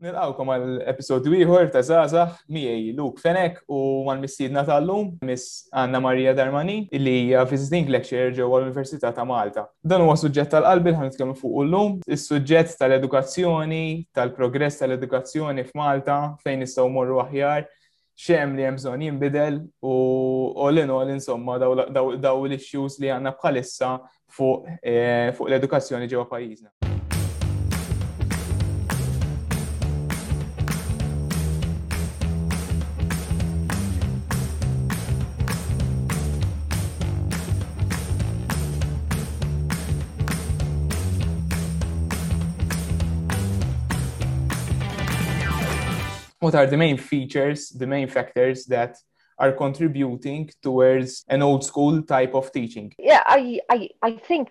[0.00, 6.00] Nilqawkom għal episodju ieħor ta' Zazax miegħi Luke Fenek u mal mistiedna tal-lum Miss Anna
[6.00, 9.66] Maria Darmani li hija visiting lecturer ġewwa l-Università ta' Malta.
[9.84, 13.84] Dan huwa suġġett tal-qalbi ħan nitkellmu fuq llum, is-suġġett tal-edukazzjoni,
[14.16, 17.68] tal-progress tal-edukazzjoni f'Malta fejn nistgħu morru aħjar
[18.20, 19.94] xem li hemm bżonn jinbidel u
[20.64, 23.98] all in all insomma daw l-issues li għandna bħalissa
[24.32, 26.89] fuq eh, l-edukazzjoni ġewwa pajjiżna.
[46.40, 48.96] What are the main features, the main factors that
[49.38, 52.92] are contributing towards an old school type of teaching?
[52.98, 54.50] Yeah, I, I, I think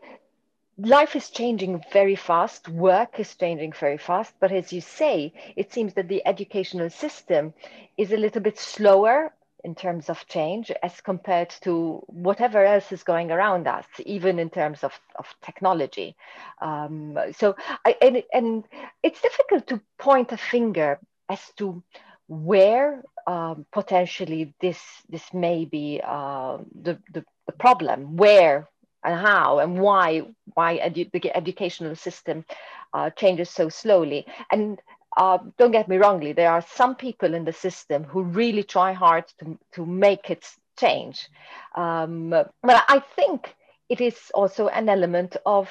[0.78, 5.74] life is changing very fast, work is changing very fast, but as you say, it
[5.74, 7.54] seems that the educational system
[7.98, 13.04] is a little bit slower in terms of change as compared to whatever else is
[13.04, 16.16] going around us, even in terms of, of technology.
[16.62, 18.64] Um, so, I, and, and
[19.04, 21.00] it's difficult to point a finger
[21.30, 21.84] as to
[22.28, 28.68] where um, potentially this this may be uh, the, the, the problem, where
[29.04, 32.46] and how and why why edu- the educational system
[32.94, 34.26] uh, changes so slowly.
[34.52, 34.80] And
[35.18, 38.94] uh, don't get me wrongly, there are some people in the system who really try
[38.94, 40.46] hard to, to make it
[40.80, 41.28] change.
[41.76, 43.56] Um, but I think
[43.90, 45.70] it is also an element of,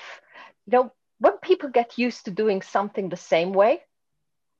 [0.67, 3.81] you know, when people get used to doing something the same way,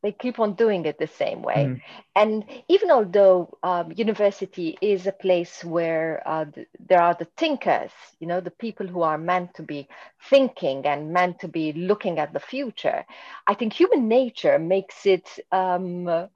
[0.03, 1.81] they keep on doing it the same way mm.
[2.15, 7.91] and even although um, university is a place where uh, th- there are the thinkers
[8.21, 9.89] you know the people who are meant to be
[10.29, 13.05] thinking and meant to be looking at the future
[13.47, 16.27] i think human nature makes it um, uh,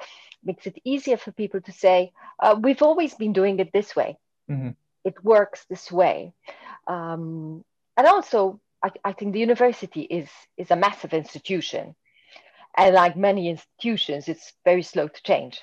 [0.44, 4.18] makes it easier for people to say uh, we've always been doing it this way
[4.50, 4.70] mm-hmm.
[5.04, 6.32] it works this way
[6.88, 7.64] um,
[7.96, 11.94] and also I, I think the university is is a massive institution
[12.76, 15.60] and like many institutions it's very slow to change.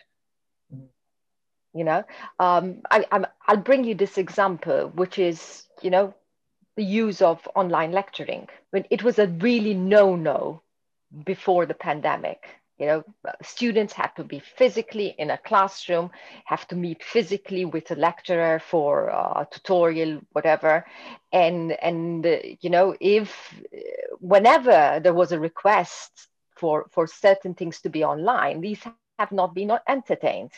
[1.74, 2.03] You know?
[2.40, 6.14] Um, I, I'm, i'll bring you this example which is you know
[6.75, 8.47] the use of online lecturing.
[8.72, 10.62] When it was a really no-no
[11.25, 13.03] before the pandemic you know?
[13.44, 16.09] Students had to be physically in a classroom
[16.46, 20.86] have to meet physically with a lecturer for a tutorial whatever.
[21.31, 23.53] And and uh, you know if
[24.20, 26.28] whenever there was a request
[26.59, 28.84] for, for certain things to be online, these
[29.18, 30.52] have not been entertained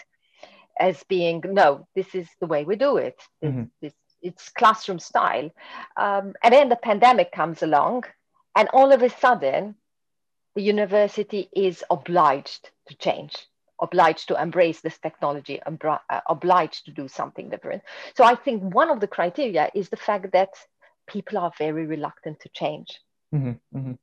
[0.79, 3.19] as being, no, this is the way we do it.
[3.43, 3.63] Mm-hmm.
[3.81, 5.49] This, it's classroom style.
[5.97, 8.03] Um, and then the pandemic comes along,
[8.55, 9.75] and all of a sudden,
[10.55, 13.33] the university is obliged to change,
[13.79, 15.97] obliged to embrace this technology, uh,
[16.27, 17.81] obliged to do something different.
[18.17, 20.49] So I think one of the criteria is the fact that
[21.07, 22.99] people are very reluctant to change.
[23.33, 23.77] Mm-hmm.
[23.77, 23.93] Mm-hmm.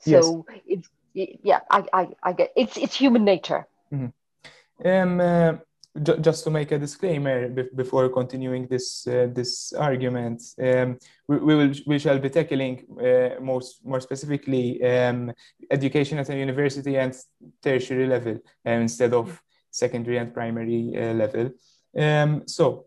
[0.00, 0.60] So yes.
[0.66, 3.66] it's yeah, I, I, I get it's it's human nature.
[3.92, 4.86] Mm-hmm.
[4.86, 5.52] Um, uh,
[6.02, 11.36] j- just to make a disclaimer be- before continuing this uh, this argument, um, we,
[11.38, 15.32] we, will we shall be tackling uh, most more specifically um,
[15.70, 17.14] education at a university and
[17.62, 19.40] tertiary level um, instead of
[19.70, 21.50] secondary and primary uh, level.
[21.96, 22.86] Um, so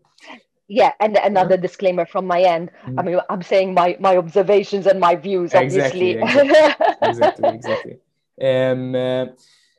[0.68, 2.98] yeah and another disclaimer from my end mm-hmm.
[2.98, 7.98] i mean i'm saying my my observations and my views obviously exactly exactly, exactly, exactly.
[8.42, 9.26] Um, uh,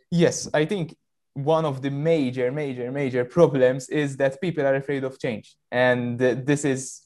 [0.09, 0.95] yes, I think
[1.33, 5.55] one of the major, major, major problems is that people are afraid of change.
[5.71, 7.01] And uh, this is,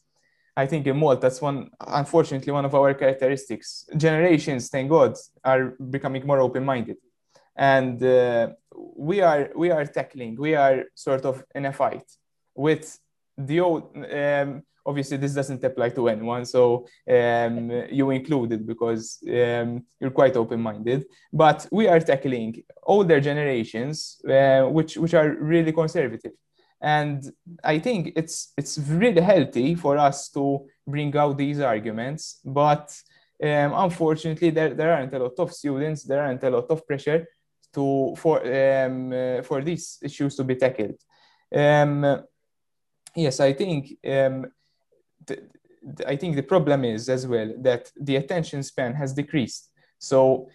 [0.56, 3.88] I think, in Malta, that's one, unfortunately, one of our characteristics.
[3.95, 6.97] Generations, thank God, are becoming more open minded.
[7.56, 8.50] And uh,
[8.95, 12.06] we, are, we are tackling, we are sort of in a fight
[12.53, 13.00] with
[13.38, 19.84] the old, um, obviously this doesn't apply to anyone so um, you included because um,
[20.00, 21.06] you're quite open-minded.
[21.34, 26.36] But we are tackling older generations uh, which which are really conservative.
[26.80, 27.19] And
[27.63, 30.44] i think it's it's really healthy for us to
[30.94, 32.86] bring out these arguments but
[33.44, 37.25] um, unfortunately there, there aren't a lot of students there aren't a lot of pressure
[37.74, 41.00] to for um, uh, for these issues to be tackled.
[41.51, 42.24] Um,
[43.16, 43.98] yes i think
[45.31, 45.38] um,
[46.06, 49.69] I think the problem is as well that the attention span has decreased.
[50.00, 50.50] So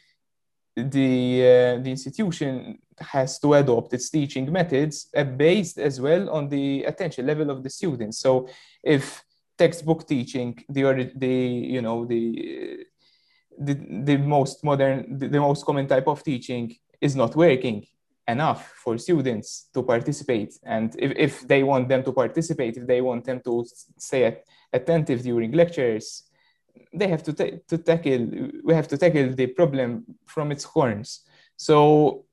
[0.76, 6.48] the uh, the institution has to adopt its teaching methods uh, based as well on
[6.48, 8.19] the attention level of the students.
[8.19, 8.48] So
[8.82, 9.24] if
[9.58, 11.36] textbook teaching, the the
[11.74, 12.86] you know the
[13.58, 13.74] the,
[14.04, 17.86] the most modern, the, the most common type of teaching is not working
[18.28, 20.54] enough for students to participate.
[20.62, 23.66] And if, if they want them to participate, if they want them to
[23.98, 24.38] stay
[24.72, 26.24] attentive during lectures,
[26.92, 28.28] they have to, ta- to tackle,
[28.64, 31.20] we have to tackle the problem from its horns.
[31.56, 32.24] So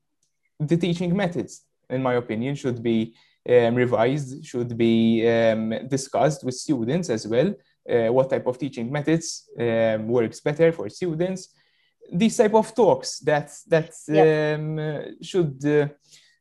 [0.58, 3.14] the teaching methods, in my opinion, should be
[3.48, 7.54] um, revised, should be um, discussed with students as well.
[7.88, 11.54] Uh, what type of teaching methods um, works better for students?
[12.12, 15.88] These type of talks that that um, should uh,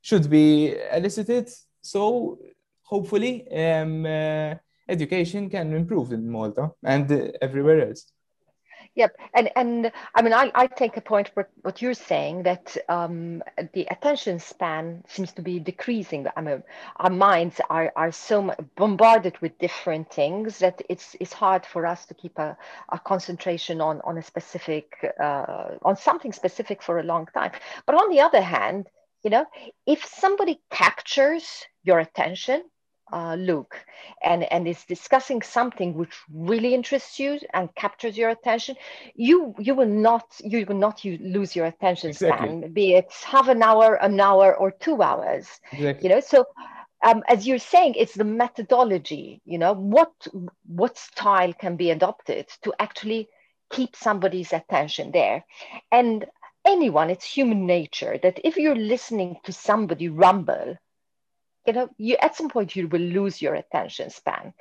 [0.01, 1.49] should be elicited.
[1.81, 2.39] So
[2.83, 4.55] hopefully, um, uh,
[4.89, 8.11] education can improve in Malta and uh, everywhere else.
[8.95, 12.75] Yep, and and I mean, I, I take a point what what you're saying that
[12.89, 13.43] um,
[13.73, 16.27] the attention span seems to be decreasing.
[16.35, 16.63] I mean,
[16.97, 22.07] our minds are are so bombarded with different things that it's it's hard for us
[22.07, 22.57] to keep a,
[22.89, 24.85] a concentration on on a specific
[25.19, 27.51] uh, on something specific for a long time.
[27.85, 28.87] But on the other hand,
[29.23, 29.45] you know,
[29.85, 32.63] if somebody captures your attention
[33.11, 33.85] uh, Luke
[34.23, 38.75] and, and is discussing something which really interests you and captures your attention,
[39.15, 42.13] you you will not you will not you lose your attention Exactly.
[42.13, 45.59] span, be it half an hour, an hour, or two hours.
[45.71, 46.01] Exactly.
[46.01, 46.45] You know, so
[47.03, 49.41] um, as you're saying, it's the methodology.
[49.45, 50.11] You know, what
[50.67, 53.29] what style can be adopted to actually
[53.71, 55.45] keep somebody's attention there,
[55.91, 56.25] and
[56.65, 60.75] anyone, it's human nature that if you're listening to somebody rumble
[61.69, 64.53] you know you at some point you will lose your attention span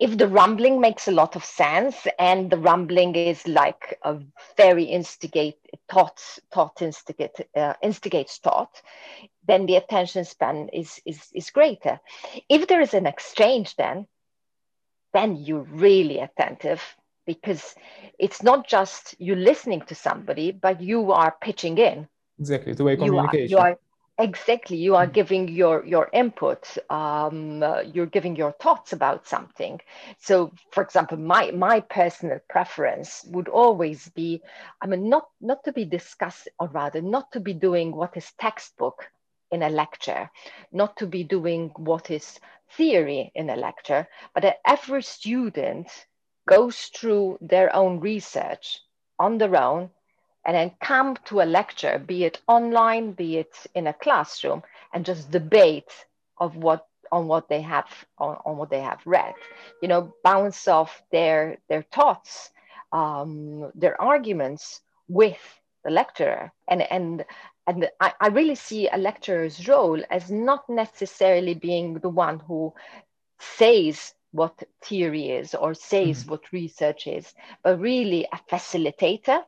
[0.00, 4.18] if the rumbling makes a lot of sense and the rumbling is like a
[4.56, 5.58] very instigate
[5.88, 8.82] thoughts thought instigate uh, instigates thought
[9.46, 12.00] then the attention span is is is greater
[12.48, 14.06] if there is an exchange then
[15.14, 16.96] then you're really attentive
[17.26, 17.74] because
[18.18, 22.08] it's not just you listening to somebody but you are pitching in
[22.38, 22.74] Exactly.
[22.74, 23.50] the way you are communication.
[23.50, 23.78] you are
[24.18, 24.76] exactly.
[24.76, 29.80] You are giving your your input um, uh, you're giving your thoughts about something.
[30.18, 34.42] So for example my my personal preference would always be
[34.82, 38.32] i mean not not to be discussed or rather not to be doing what is
[38.38, 39.10] textbook
[39.50, 40.30] in a lecture
[40.72, 42.40] not to be doing what is
[42.76, 45.88] theory in a lecture but that every student
[46.48, 48.80] goes through their own research
[49.18, 49.90] on their own
[50.46, 54.62] and then come to a lecture, be it online, be it in a classroom,
[54.94, 56.06] and just debate
[56.38, 57.88] of what on what they have
[58.18, 59.34] on, on what they have read.
[59.82, 62.50] You know, bounce off their their thoughts,
[62.92, 67.24] um, their arguments with the lecturer, and and
[67.66, 72.74] and I, I really see a lecturer's role as not necessarily being the one who
[73.40, 76.28] says what theory is or says Mhm.
[76.28, 79.44] what research is, but really a facilitator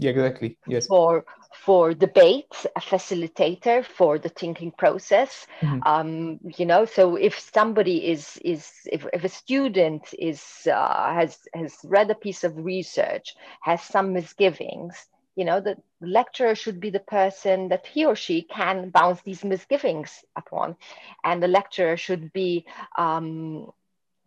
[0.00, 0.58] Yeah, exactly.
[0.66, 0.86] Yes.
[0.88, 5.46] for for debates, a facilitator for the thinking process.
[5.60, 5.80] Mhm.
[5.84, 10.42] Um, you know, so if somebody is is if, if a student is
[10.72, 14.94] uh, has has read a piece of research, has some misgivings,
[15.36, 19.44] you know, the lecturer should be the person that he or she can bounce these
[19.44, 20.76] misgivings upon,
[21.24, 22.64] and the lecturer should be
[22.96, 23.70] um,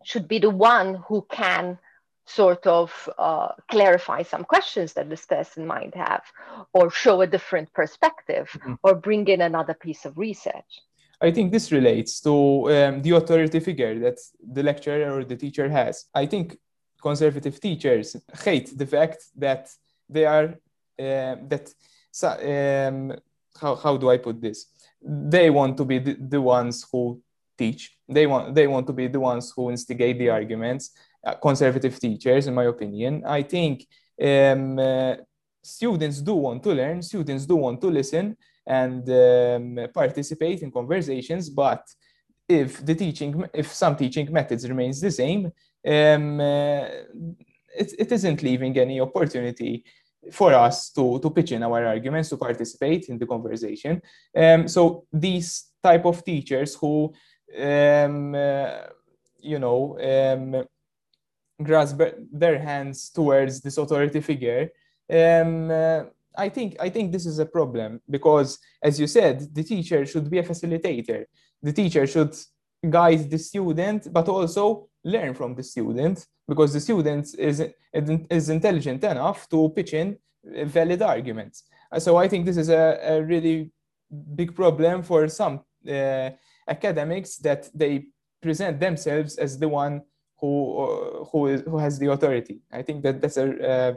[0.03, 1.79] should be the one who can
[2.25, 6.23] sort of uh, clarify some questions that this person might have
[6.73, 8.77] or show a different perspective Mhm.
[8.83, 10.81] or bring in another piece of research
[11.21, 12.33] I think this relates to
[12.75, 14.17] um, the authority figure that
[14.55, 16.05] the lecturer or the teacher has.
[16.13, 16.57] I think
[17.01, 19.69] conservative teachers hate the fact that
[20.09, 20.45] they are
[20.99, 21.73] um that
[22.11, 23.13] so- um,
[23.61, 24.65] how, how do I put this?
[25.01, 27.21] They want to be the, the ones who
[27.57, 27.81] teach.
[28.17, 30.91] They want they want to be the ones who instigate the arguments.
[31.25, 33.87] Uh, conservative teachers, in my opinion, I think
[34.21, 35.15] um, uh,
[35.63, 37.01] students do want to learn.
[37.01, 41.85] Students do want to listen and um, participate in conversations but
[42.47, 45.45] if the teaching if some teaching methods remains the same
[45.85, 46.85] um, uh,
[47.75, 49.83] it, it isn't leaving any opportunity
[50.31, 54.01] for us to, to pitch in our arguments to participate in the conversation
[54.37, 57.13] um, so these type of teachers who
[57.59, 58.83] um, uh,
[59.39, 60.63] you know um,
[61.61, 61.99] grasp
[62.31, 64.69] their hands towards this authority figure
[65.11, 66.03] um, uh,
[66.35, 70.29] I think I think this is a problem because, as you said, the teacher should
[70.29, 71.25] be a facilitator.
[71.61, 72.35] The teacher should
[72.89, 79.03] guide the student, but also learn from the student because the student is is intelligent
[79.03, 80.17] enough to pitch in
[80.65, 81.63] valid arguments.
[81.91, 83.71] Uh, So I think this is a, a really
[84.35, 86.29] big problem for some uh,
[86.67, 88.05] academics that they
[88.41, 90.01] present themselves as the one
[90.39, 90.51] who
[90.83, 92.61] uh, who is who has the authority.
[92.71, 93.93] I think that that's a uh,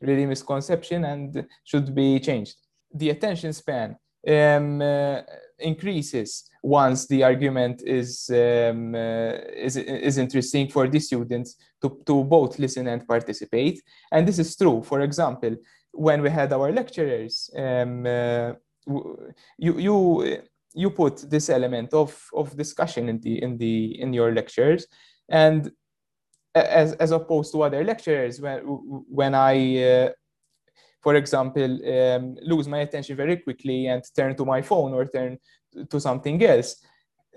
[0.00, 2.56] really misconception and should be changed.
[2.94, 5.20] the attention span um, uh,
[5.58, 12.24] increases once the argument is, um, uh, is, is interesting for the students to, to
[12.24, 13.80] both listen and participate.
[14.10, 14.82] And this is true.
[14.82, 15.56] For example,
[15.92, 18.52] when we had our lecturers, um, uh,
[19.58, 20.38] you, you,
[20.74, 24.86] you put this element of, of discussion in, the, in, the, in your lectures.
[25.28, 25.70] And
[26.54, 30.08] as, as opposed to other lecturers, when, when I uh,
[31.00, 35.38] for example, um, lose my attention very quickly and turn to my phone or turn
[35.90, 36.76] to something else.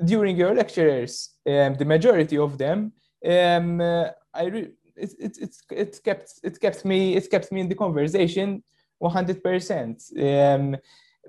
[0.04, 2.92] During your lectures, um, the majority of them,
[3.26, 7.62] um, uh, I re- it, it, it, it kept it kept me it kept me
[7.62, 8.64] in the conversation
[9.02, 10.78] 100% um,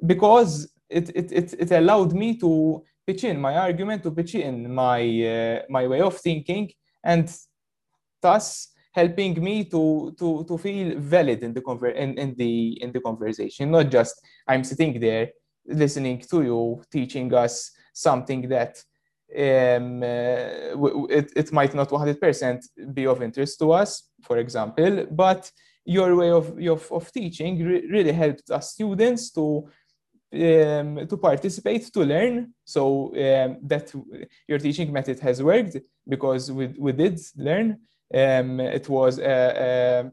[0.04, 4.72] because it, it, it, it allowed me to pitch in my argument to pitch in
[4.72, 5.00] my
[5.34, 6.70] uh, my way of thinking
[7.04, 7.34] and
[8.20, 12.92] thus helping me to to to feel valid in the conver- in, in the in
[12.92, 13.70] the conversation.
[13.70, 14.14] Not just
[14.46, 15.30] i'm sitting there
[15.66, 18.82] listening to you teaching us something that
[19.34, 25.50] um, uh, it, it might not 100% be of interest to us for example but
[25.84, 29.68] your way of, of, of teaching re- really helped us students to
[30.34, 33.92] um, to participate to learn so um, that
[34.48, 35.76] your teaching method has worked
[36.08, 37.78] because we, we did learn
[38.14, 40.10] um, it was uh, uh,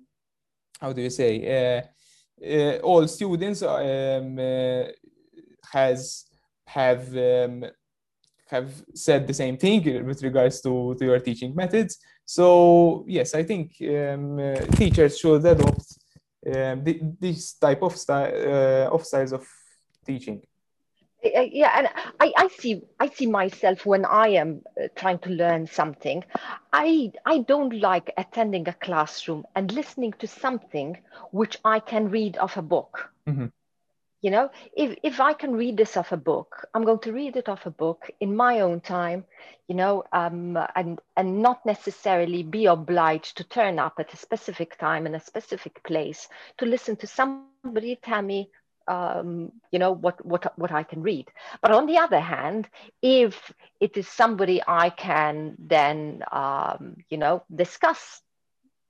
[0.81, 1.83] how do you say
[2.43, 4.38] uh, all students um,
[5.71, 6.25] has
[6.65, 7.65] have um,
[8.49, 11.99] have said the same thing with regards to, to your teaching methods.
[12.25, 15.88] So yes, I think um, uh, teachers should adopt
[16.55, 16.83] um,
[17.19, 19.45] this type of style uh, of styles of
[20.11, 20.41] teaching
[21.23, 21.87] yeah and
[22.19, 26.23] I, I see i see myself when i am uh, trying to learn something
[26.71, 30.97] i i don't like attending a classroom and listening to something
[31.31, 33.47] which i can read off a book mm-hmm.
[34.21, 37.35] you know if if i can read this off a book i'm going to read
[37.35, 39.25] it off a book in my own time
[39.67, 44.77] you know um, and and not necessarily be obliged to turn up at a specific
[44.77, 48.49] time in a specific place to listen to somebody tell me
[48.89, 51.27] um, you know what what what I can read.
[51.62, 52.67] But on the other hand,
[53.01, 58.22] if it is somebody I can then um, you know discuss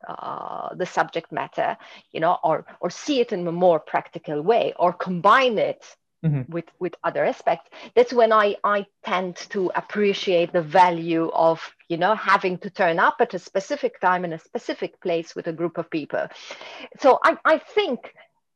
[0.07, 1.77] uh, the subject matter,
[2.11, 5.85] you know, or or see it in a more practical way, or combine it
[6.25, 6.41] Mm-hmm.
[6.47, 11.97] with with other aspects that's when i i tend to appreciate the value of you
[11.97, 15.53] know having to turn up at a specific time in a specific place with a
[15.53, 16.27] group of people
[16.99, 18.13] so i i think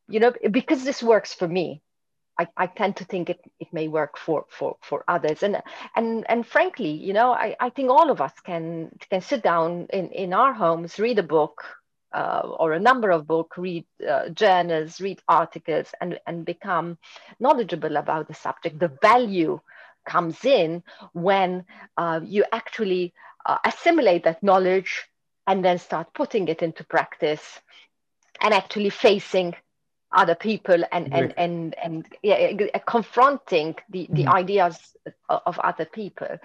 [0.08, 1.82] you know because this works for me
[2.40, 5.44] I, I tend to think it, it may work for, for, for others.
[5.44, 5.62] And,
[5.96, 9.88] and, and frankly, you know, I, I think all of us can, can sit down
[9.94, 11.64] in, in our homes, read a book
[12.14, 16.98] uh, or a number of books, read uh, journals, read articles, and, and become
[17.40, 18.80] knowledgeable about the subject.
[18.80, 19.60] The value
[20.08, 20.84] comes in
[21.14, 21.66] when
[21.98, 23.14] uh, you actually
[23.46, 25.04] uh, assimilate that knowledge
[25.46, 27.60] and then start putting it into practice
[28.42, 29.54] and actually facing
[30.14, 32.54] other people and and and and yeah,
[32.86, 34.34] confronting the the mm.
[34.34, 34.78] ideas
[35.30, 36.38] of other people.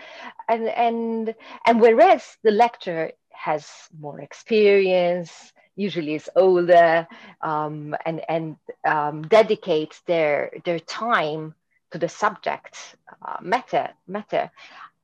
[0.48, 1.34] And and
[1.66, 7.06] and whereas the lecturer has more experience usually is older
[7.40, 11.54] um, and and um, dedicates their their time
[11.92, 14.50] to the subject uh, matter matter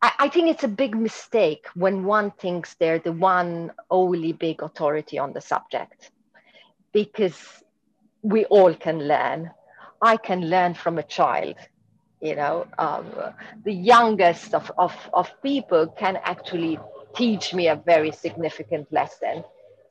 [0.04, 4.62] I, I think it's a big mistake when one thinks they're the one only big
[4.62, 6.11] authority on the subject.
[6.92, 7.63] Because
[8.25, 9.50] we all can learn.
[10.02, 11.57] I can learn from a child.
[12.21, 13.07] You know, um,
[13.64, 16.78] the youngest of, of, of people can actually
[17.14, 19.45] teach me a very significant lesson.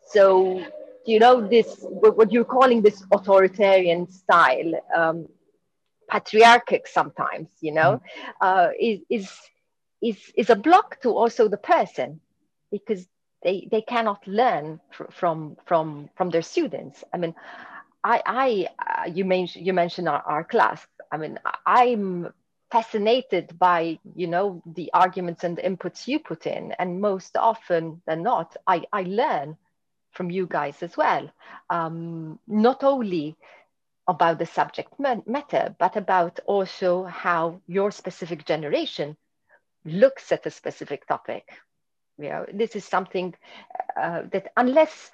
[0.08, 0.66] So,
[1.06, 5.28] you know, this, what you're calling this authoritarian style, um,
[6.10, 8.32] patriarchic sometimes, you know, mm-hmm.
[8.42, 9.32] uh, is, is,
[10.02, 12.20] is, is a block to also the person
[12.72, 13.06] because
[13.44, 17.04] they, they cannot learn fr- from, from, from their students.
[17.14, 17.36] I mean,
[18.04, 18.68] I, I,
[19.06, 20.86] uh, you mentioned you mentioned our, our class.
[21.12, 22.34] I mean, I'm
[22.72, 28.02] fascinated by you know the arguments and the inputs you put in, and most often
[28.06, 29.58] than not, I, I learn
[30.12, 31.30] from you guys as well.
[31.70, 33.36] Um, not only
[34.08, 39.16] about the subject matter, but about also how your specific generation
[39.86, 41.48] looks at a specific topic.
[42.18, 43.34] You know, this is something
[44.02, 45.12] uh, that unless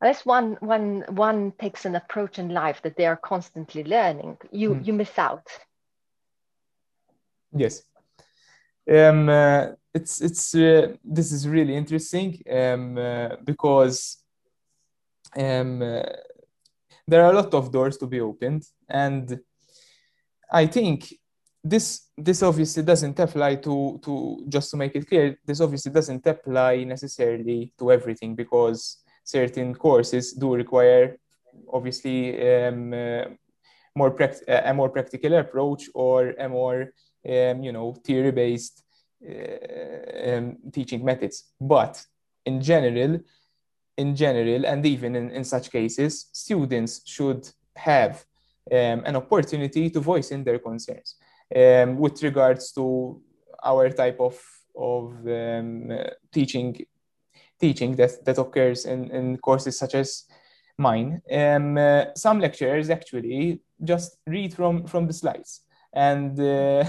[0.00, 4.74] unless one one one takes an approach in life that they are constantly learning you
[4.74, 4.86] mm.
[4.86, 5.46] you miss out
[7.52, 7.82] yes
[8.90, 14.18] um uh, it's it's uh, this is really interesting um uh, because
[15.36, 16.02] um uh,
[17.06, 19.38] there are a lot of doors to be opened and
[20.52, 21.12] i think
[21.64, 26.26] this this obviously doesn't apply to to just to make it clear this obviously doesn't
[26.26, 28.98] apply necessarily to everything because
[29.28, 31.18] certain courses do require
[31.70, 32.18] obviously
[32.50, 33.24] um, uh,
[33.94, 36.80] more pract- a more practical approach or a more
[37.28, 38.82] um, you know theory based
[39.28, 41.36] uh, um, teaching methods.
[41.60, 41.94] But
[42.46, 43.20] in general
[43.98, 47.42] in general and even in, in such cases students should
[47.76, 48.24] have
[48.70, 51.16] um, an opportunity to voice in their concerns.
[51.54, 53.20] Um, with regards to
[53.62, 54.36] our type of
[54.74, 55.92] of um,
[56.32, 56.86] teaching
[57.60, 60.24] teaching that, that occurs in, in courses such as
[60.78, 61.20] mine.
[61.30, 65.62] Um, uh, some lecturers actually just read from from the slides
[65.92, 66.84] and uh,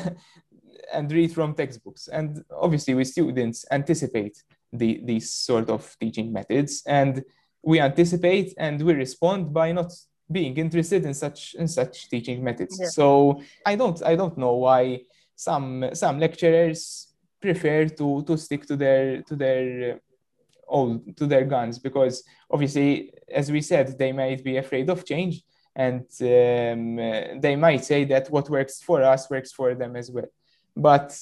[0.94, 2.08] and read from textbooks.
[2.08, 7.24] And obviously, we students anticipate the, these sort of teaching methods, and
[7.64, 9.92] we anticipate and we respond by not
[10.32, 12.78] being interested in such in such teaching methods.
[12.80, 12.88] Yeah.
[12.88, 15.02] So I don't I don't know why
[15.36, 17.08] some some lecturers
[17.42, 20.00] prefer to to stick to their to their
[20.70, 25.44] old to their guns because obviously as we said they might be afraid of change
[25.76, 30.26] and um, they might say that what works for us works for them as well.
[30.76, 31.18] But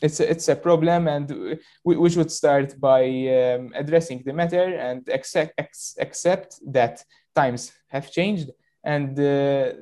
[0.00, 4.76] it's a, it's a problem and we, we should start by um, addressing the matter
[4.76, 8.50] and accept, ex, accept that times have changed
[8.84, 9.74] and uh,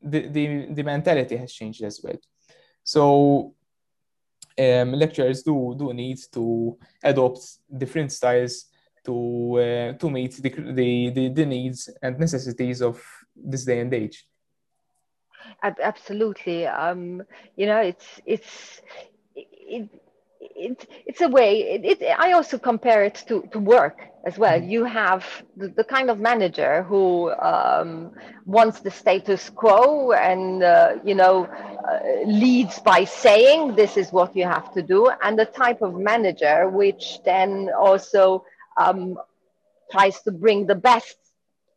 [0.00, 2.16] the, the, the mentality has changed as well.
[2.84, 3.55] So
[4.58, 7.40] um, lecturers do do need to adopt
[7.76, 8.66] different styles
[9.04, 13.02] to uh, to meet the, the, the the needs and necessities of
[13.34, 14.26] this day and age.
[15.62, 16.66] Absolutely.
[16.66, 17.22] Um
[17.56, 18.82] you know it's it's
[19.34, 19.88] it,
[20.56, 24.58] it, it's a way it, it, i also compare it to, to work as well
[24.58, 24.70] mm-hmm.
[24.70, 25.24] you have
[25.56, 28.10] the, the, kind of manager who um,
[28.44, 34.34] wants the status quo and uh, you know uh, leads by saying this is what
[34.34, 38.44] you have to do and the type of manager which then also
[38.78, 39.16] um,
[39.90, 41.16] tries to bring the best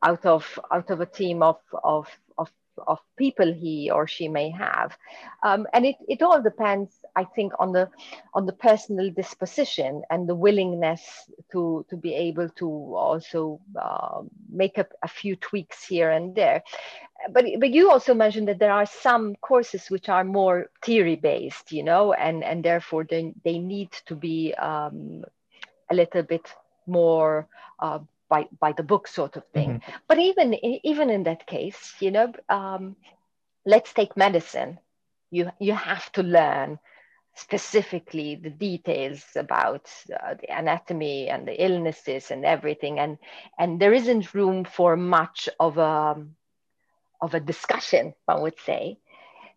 [0.03, 2.49] out of out of a team of of of,
[2.87, 4.97] of people he or she may have
[5.43, 7.89] um, and it, it all depends I think on the
[8.33, 11.03] on the personal disposition and the willingness
[11.51, 16.63] to to be able to also uh, make a, a few tweaks here and there.
[17.33, 21.73] But but you also mentioned that there are some courses which are more theory based,
[21.73, 25.25] you know, and and therefore they they need to be um,
[25.91, 26.55] a little bit
[26.87, 27.47] more.
[27.79, 29.91] Uh, by, by the book sort of thing mm-hmm.
[30.07, 30.53] but even
[30.83, 32.95] even in that case you know um,
[33.65, 34.77] let's take medicine
[35.31, 36.77] you you have to learn
[37.39, 42.99] specifically the details about uh, the anatomy and the illnesses and everything.
[42.99, 43.17] And
[43.59, 46.15] and there isn't room for much of a
[47.21, 48.99] of a discussion one would say.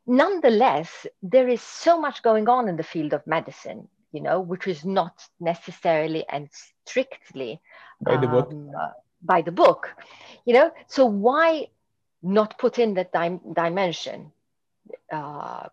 [0.06, 4.66] Nonetheless there is so much going on in the field of medicine you know which
[4.66, 6.48] is not necessarily and
[6.86, 7.60] strictly
[8.00, 8.50] by the book.
[8.50, 8.92] um, uh,
[9.22, 9.88] by the book
[10.44, 10.70] you know.
[10.88, 11.68] So why
[12.22, 14.32] not put in that dim- dimension
[15.12, 15.68] uh,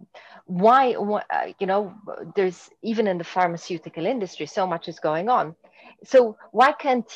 [0.45, 1.93] why, uh, you know,
[2.36, 5.56] there's even in the pharmaceutical industry, so much is going on.
[6.04, 7.10] So why can't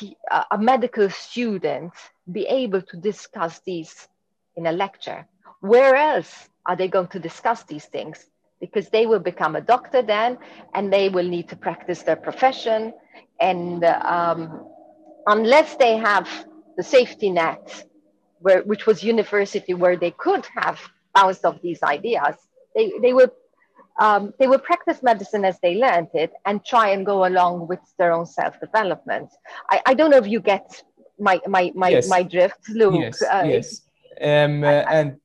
[0.50, 1.92] a medical student
[2.30, 4.08] be able to discuss these
[4.56, 5.26] in a lecture?
[5.60, 8.26] Where else are they going to discuss these things?
[8.60, 10.38] Because they will become a doctor then,
[10.74, 12.92] and they will need to practice their profession.
[13.40, 14.66] And um,
[15.26, 16.28] unless they have
[16.76, 17.84] the safety net,
[18.40, 20.78] where, which was university, where they could have
[21.14, 22.34] bounced off these ideas.
[22.74, 23.30] They, they will
[24.00, 27.78] um, they will practice medicine as they learned it and try and go along with
[27.98, 29.28] their own self-development.
[29.70, 30.82] I, I don't know if you get
[31.18, 32.08] my my my, yes.
[32.08, 32.94] my drift, Luke.
[32.98, 33.82] Yes, uh, yes.
[34.20, 35.16] Um, uh, and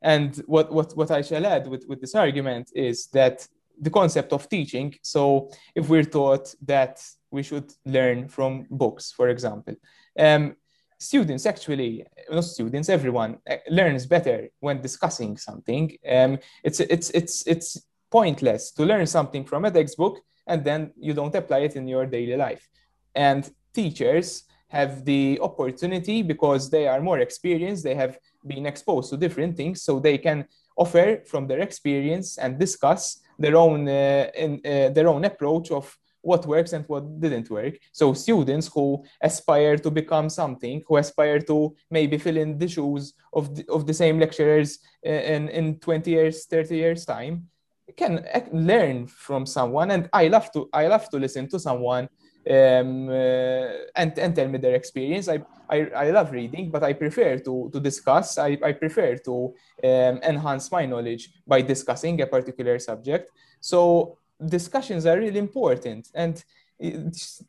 [0.00, 3.46] and what, what what I shall add with, with this argument is that
[3.80, 4.94] the concept of teaching.
[5.02, 9.74] So if we're taught that we should learn from books, for example,
[10.18, 10.56] um,
[11.04, 15.84] students actually not students everyone uh, learns better when discussing something.
[16.16, 17.68] Um, it's it's it's it's
[18.10, 22.06] pointless to learn something from a textbook and then you don't apply it in your
[22.06, 22.68] daily life.
[23.14, 29.16] And teachers have the opportunity because they are more experienced they have been exposed to
[29.16, 30.38] different things so they can
[30.76, 35.96] offer from their experience and discuss their own uh, in, uh, their own approach of
[36.24, 37.74] what works and what didn't work.
[37.92, 43.14] So students who aspire to become something, who aspire to maybe fill in the shoes
[43.32, 47.48] of the, of the same lecturers in, in 20 years, 30 years time,
[47.96, 49.90] can learn from someone.
[49.90, 52.08] And I love to, I love to listen to someone
[52.50, 55.28] um, uh, and, and tell me their experience.
[55.28, 58.38] I, I, I love reading, but I prefer to, to discuss.
[58.38, 63.30] I, I prefer to um, enhance my knowledge by discussing a particular subject.
[63.60, 66.08] So discussions are really important.
[66.14, 66.42] And
[66.82, 66.90] uh,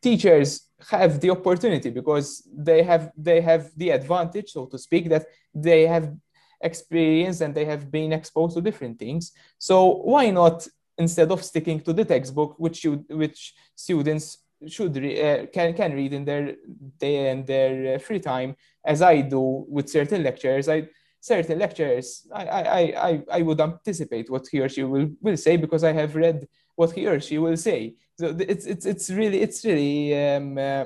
[0.00, 5.26] teachers have the opportunity because they have they have the advantage so to speak that
[5.54, 6.14] they have
[6.60, 10.66] experience and they have been exposed to different things so why not
[10.98, 15.92] instead of sticking to the textbook which you which students should re- uh, can can
[15.92, 16.54] read in their
[16.98, 20.86] day and their uh, free time as i do with certain lectures i
[21.20, 25.56] certain lectures I, I i i would anticipate what he or she will will say
[25.56, 26.46] because i have read
[26.76, 27.94] what he or she will say.
[28.18, 30.84] So it's it's it's really it's really um, uh,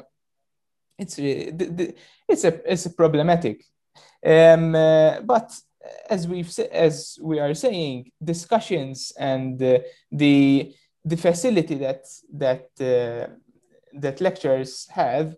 [0.99, 1.95] it's really the, the,
[2.29, 3.65] it's a it's a problematic.
[4.25, 5.53] Um, uh, but
[6.09, 9.79] as we've as we are saying discussions and uh,
[10.11, 10.75] the
[11.05, 13.33] the facility that that uh,
[13.95, 15.37] that lecturers have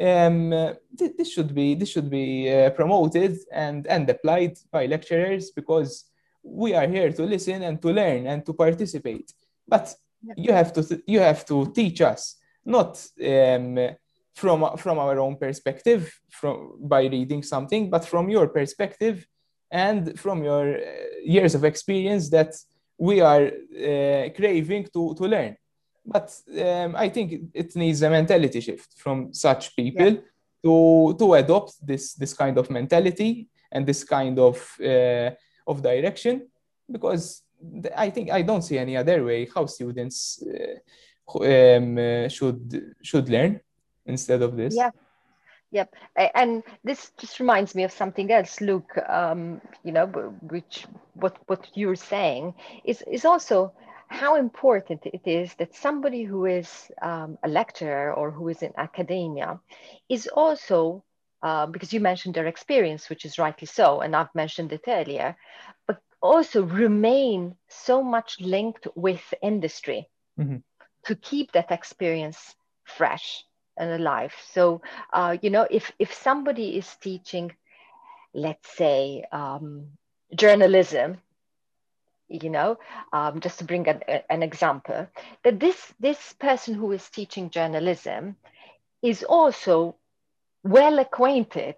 [0.00, 0.50] um,
[0.98, 6.10] th this should be this should be uh, promoted and and applied by lecturers because
[6.42, 9.32] we are here to listen and to learn and to participate
[9.66, 9.94] but
[10.36, 13.78] you have to you have to teach us not um,
[14.34, 19.26] from from our own perspective from by reading something but from your perspective
[19.70, 20.80] and from your uh,
[21.24, 22.54] years of experience that
[22.98, 25.56] we are uh, craving to, to learn
[26.06, 30.20] but um, i think it needs a mentality shift from such people yeah.
[30.62, 35.30] to to adopt this this kind of mentality and this kind of uh,
[35.66, 36.48] of direction
[36.90, 37.43] because
[37.96, 43.28] I think I don't see any other way how students uh, um, uh, should should
[43.28, 43.60] learn
[44.06, 44.74] instead of this.
[44.76, 44.90] Yeah.
[45.70, 45.92] Yep,
[46.36, 48.96] and this just reminds me of something else, Luke.
[49.08, 50.06] Um, you know,
[50.42, 53.72] which what what you're saying is is also
[54.06, 58.72] how important it is that somebody who is um, a lecturer or who is in
[58.76, 59.58] academia
[60.08, 61.02] is also
[61.42, 65.36] uh, because you mentioned their experience, which is rightly so, and I've mentioned it earlier,
[65.86, 70.08] but also remain so much linked with industry
[70.40, 70.56] mm-hmm.
[71.04, 73.44] to keep that experience fresh
[73.76, 74.32] and alive.
[74.52, 74.80] So,
[75.12, 77.52] uh, you know, if if somebody is teaching,
[78.32, 79.88] let's say, um,
[80.34, 81.18] journalism,
[82.28, 82.78] you know,
[83.12, 85.06] um, just to bring an, an example,
[85.42, 88.36] that this this person who is teaching journalism
[89.02, 89.96] is also
[90.62, 91.76] well acquainted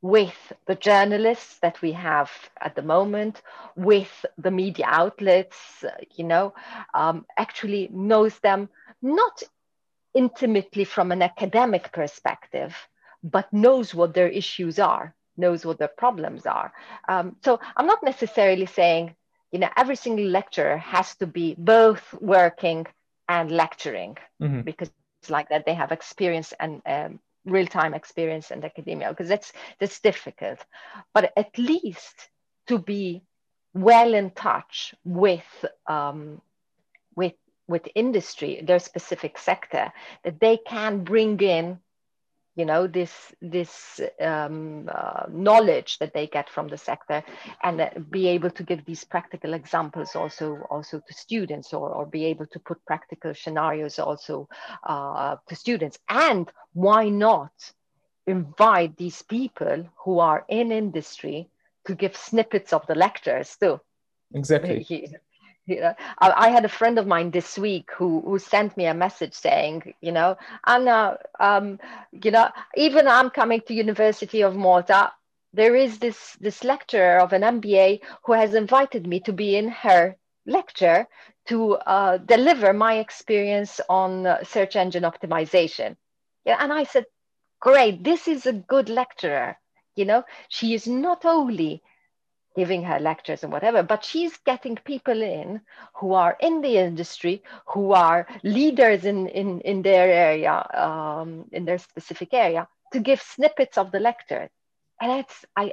[0.00, 2.30] with the journalists that we have
[2.60, 3.42] at the moment,
[3.76, 5.84] with the media outlets,
[6.14, 6.54] you know,
[6.94, 8.68] um, actually knows them
[9.02, 9.42] not
[10.14, 12.74] intimately from an academic perspective,
[13.22, 16.72] but knows what their issues are, knows what their problems are.
[17.08, 19.14] Um, so I'm not necessarily saying,
[19.52, 22.86] you know, every single lecturer has to be both working
[23.28, 24.62] and lecturing mm-hmm.
[24.62, 29.52] because it's like that they have experience and um, real-time experience in academia because that's
[29.80, 30.58] that's difficult.
[31.14, 32.28] But at least
[32.68, 33.22] to be
[33.74, 36.40] well in touch with um,
[37.14, 37.34] with
[37.66, 39.92] with industry their specific sector
[40.24, 41.78] that they can bring in
[42.58, 47.22] you know this this um, uh, knowledge that they get from the sector
[47.62, 52.04] and uh, be able to give these practical examples also also to students or, or
[52.04, 54.48] be able to put practical scenarios also
[54.82, 55.98] uh, to students.
[56.08, 57.52] And why not
[58.26, 61.48] invite these people who are in industry
[61.86, 63.80] to give snippets of the lectures too?
[64.34, 64.84] Exactly
[65.68, 68.86] you know, I, I, had a friend of mine this week who who sent me
[68.86, 71.78] a message saying, you know, Anna, um,
[72.12, 75.12] you know, even I'm coming to University of Malta.
[75.52, 79.68] There is this this lecturer of an MBA who has invited me to be in
[79.68, 81.06] her lecture
[81.46, 85.96] to uh, deliver my experience on search engine optimization.
[86.44, 87.06] Yeah, and I said,
[87.60, 89.56] great, this is a good lecturer.
[89.96, 91.82] You know, she is not only
[92.58, 95.60] giving her lectures and whatever, but she's getting people in
[95.94, 101.64] who are in the industry, who are leaders in, in, in their area, um, in
[101.64, 104.48] their specific area, to give snippets of the lecture.
[105.00, 105.72] And it's, I,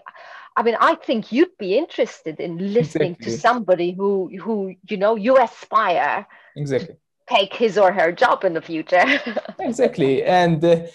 [0.56, 3.32] I mean, I think you'd be interested in listening exactly.
[3.32, 6.95] to somebody who, who, you know, you aspire exactly
[7.28, 9.04] take his or her job in the future.
[9.60, 10.24] exactly.
[10.24, 10.86] And uh,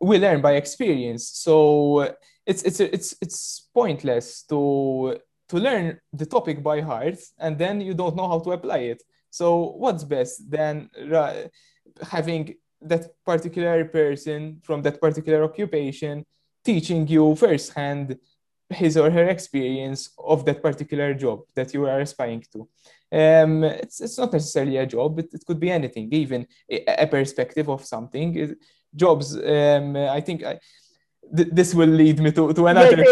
[0.00, 1.28] we learn by experience.
[1.28, 7.80] So it's it's it's it's pointless to to learn the topic by heart and then
[7.80, 9.02] you don't know how to apply it.
[9.30, 10.90] So what's best than
[12.02, 16.24] having that particular person from that particular occupation
[16.64, 18.18] teaching you firsthand
[18.70, 22.68] his or her experience of that particular job that you are aspiring to.
[23.12, 27.06] Um, it's, it's not necessarily a job, it, it could be anything, even a, a
[27.06, 28.56] perspective of something.
[28.94, 30.58] Jobs, um, I think I,
[31.36, 33.04] th- this will lead me to, to another.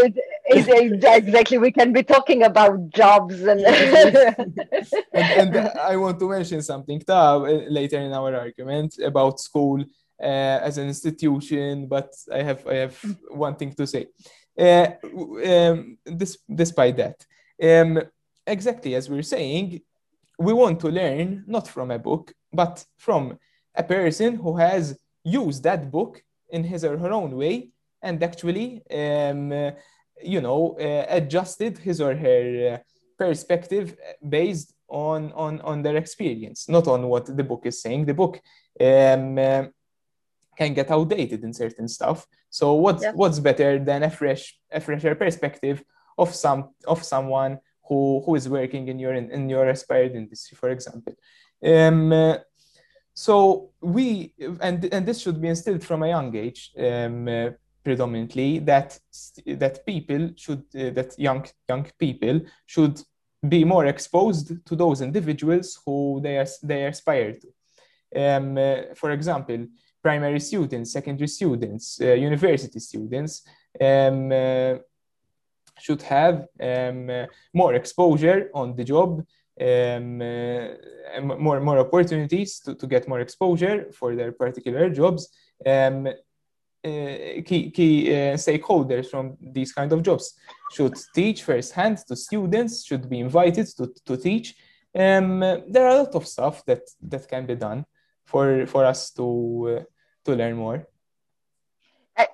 [0.46, 3.61] Exactly, we can be talking about jobs and.
[5.12, 9.80] and, and, I want to mention something uh, later in our argument about school
[10.20, 12.96] uh, as an institution, but I have I have
[13.30, 14.07] one thing to say.
[14.59, 14.87] Uh,
[15.46, 17.26] um, this, despite that,
[17.62, 18.00] um,
[18.46, 19.80] exactly as we're saying,
[20.38, 23.38] we want to learn not from a book, but from
[23.74, 27.70] a person who has used that book in his or her own way
[28.04, 29.70] and actually, um, uh,
[30.22, 32.79] you know, uh, adjusted his or her uh,
[33.18, 33.96] perspective
[34.27, 38.07] based on, on, on their experience, not on what the book is saying.
[38.07, 38.40] The book
[38.81, 39.64] um, uh,
[40.57, 42.27] can get outdated in certain stuff.
[42.50, 43.12] So what's yeah.
[43.12, 45.83] what's better than a fresh a fresher perspective
[46.16, 50.68] of some of someone who who is working in your in, your aspired industry, for
[50.70, 51.14] example.
[51.64, 52.37] Um, uh,
[53.12, 57.50] so we and and this should be instilled from a young age, um, uh,
[57.85, 58.99] predominantly that
[59.47, 63.01] that people should uh, that young young people should
[63.49, 67.49] be more exposed to those individuals who they are they aspire to.
[68.16, 69.66] Um, uh, for example,
[70.03, 73.42] primary students, secondary students, uh, university students
[73.81, 74.75] um, uh,
[75.79, 79.25] should have um, uh, more exposure on the job,
[79.61, 85.29] um, uh, more, more opportunities to, to get more exposure for their particular jobs.
[86.85, 90.35] Uh, key, key uh, stakeholders from these kind of jobs
[90.70, 94.55] should teach firsthand to students, should be invited to, to teach.
[94.94, 97.87] Um, there are a lot of stuff that, that can be done
[98.27, 99.87] for, for us to,
[100.27, 100.87] to learn more.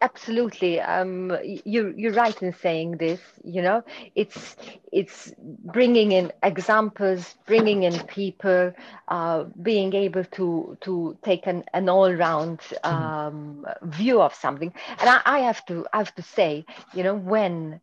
[0.03, 3.21] Absolutely, um, you you're right in saying this.
[3.43, 3.83] You know,
[4.15, 4.57] it's
[4.93, 8.75] it's bringing in examples, bringing in people,
[9.09, 12.87] uh, being able to to take an, an all round mm-hmm.
[12.95, 14.73] um, view of something.
[15.01, 17.81] And I, I have to I have to say, you know, when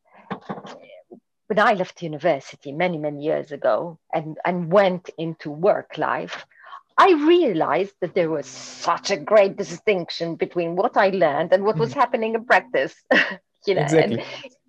[1.47, 6.45] when I left university many many years ago and and went into work life,
[6.97, 11.77] I realized that there was such a great distinction between what I learned and what
[11.77, 11.99] was mm-hmm.
[11.99, 12.95] happening in practice.
[13.67, 14.19] you know, exactly.
[14.19, 14.23] and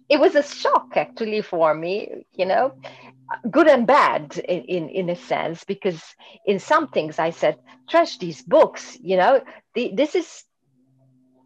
[0.09, 2.75] it was a shock actually for me, you know,
[3.51, 6.03] good and bad in, in, in a sense, because
[6.47, 9.43] in some things I said, trash these books, you know,
[9.75, 10.45] the, this is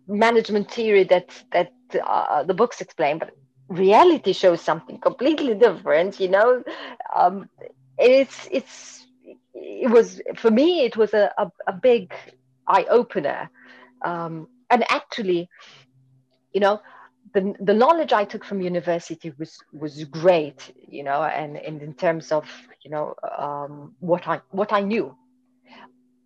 [0.07, 1.73] management theory that, that
[2.05, 3.31] uh, the books explain, but
[3.69, 6.63] reality shows something completely different, you know.
[7.15, 7.49] Um,
[7.99, 9.02] it's, it's,
[9.63, 12.13] it was for me it was a, a, a big
[12.67, 13.51] eye opener
[14.05, 15.49] um, and actually
[16.53, 16.81] you know
[17.35, 21.95] the, the knowledge I took from university was was great, you know, and, and in
[21.95, 22.45] terms of
[22.85, 25.17] you know um, what I what I knew,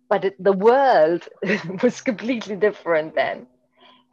[0.09, 1.27] but it, the world
[1.83, 3.47] was completely different then,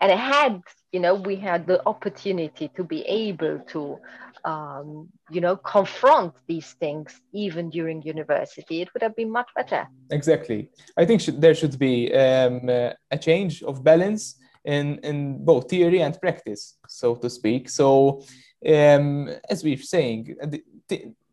[0.00, 3.98] and it had you know we had the opportunity to be able to
[4.44, 9.87] um, you know, confront these things even during university, it would have been much better.
[10.11, 10.70] Exactly.
[10.96, 16.02] I think there should be um, uh, a change of balance in, in both theory
[16.02, 17.68] and practice, so to speak.
[17.68, 18.22] So,
[18.66, 20.37] um, as we're saying,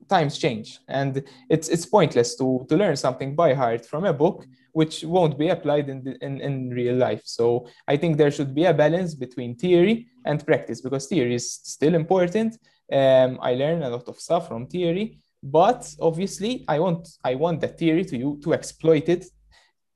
[0.09, 4.45] times change, and it's it's pointless to to learn something by heart from a book
[4.73, 7.21] which won't be applied in, the, in in real life.
[7.23, 11.51] So I think there should be a balance between theory and practice because theory is
[11.75, 12.57] still important,
[12.91, 17.61] um, I learn a lot of stuff from theory, but obviously I want I want
[17.61, 19.25] that theory to you to exploit it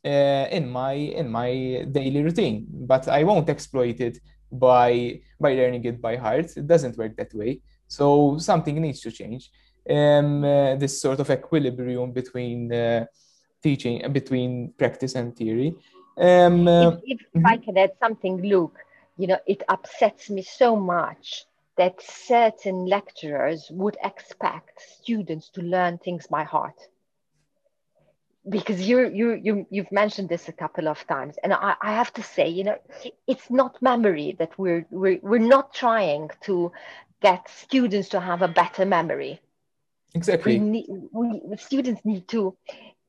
[0.06, 2.68] uh, in my in my daily routine.
[2.70, 4.20] But I won't exploit it
[4.52, 6.56] by by learning it by heart.
[6.58, 7.62] It doesn't work that way.
[7.88, 9.52] So something needs to change.
[9.88, 13.06] Um, uh, this sort of equilibrium between uh,
[13.62, 15.76] teaching between practice and theory.
[16.18, 18.80] Um, if, if, if I can add something, Luke,
[19.18, 21.46] you know, it upsets me so much
[21.78, 26.80] that certain lecturers would expect students to learn things by heart.
[28.48, 32.14] Because you you you you've mentioned this a couple of times and I, I have
[32.14, 32.78] to say you know
[33.26, 36.72] it's not memory that we're we're, we're not trying to
[37.22, 39.42] get students to have a better memory.
[40.14, 40.60] Exactly.
[40.60, 42.56] We, need, we students need to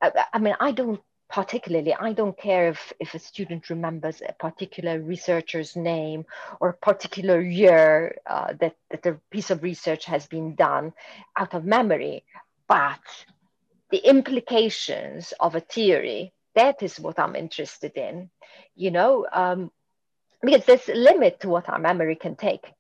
[0.01, 4.33] I, I mean i don't particularly i don't care if, if a student remembers a
[4.35, 6.25] particular researcher's name
[6.61, 10.93] or a particular year uh, that, that a piece of research has been done
[11.37, 12.25] out of memory
[12.69, 13.01] but
[13.91, 18.31] the implications of a theory that is what i'm interested in
[18.75, 19.71] you know um,
[20.43, 22.73] because there's a limit to what our memory can take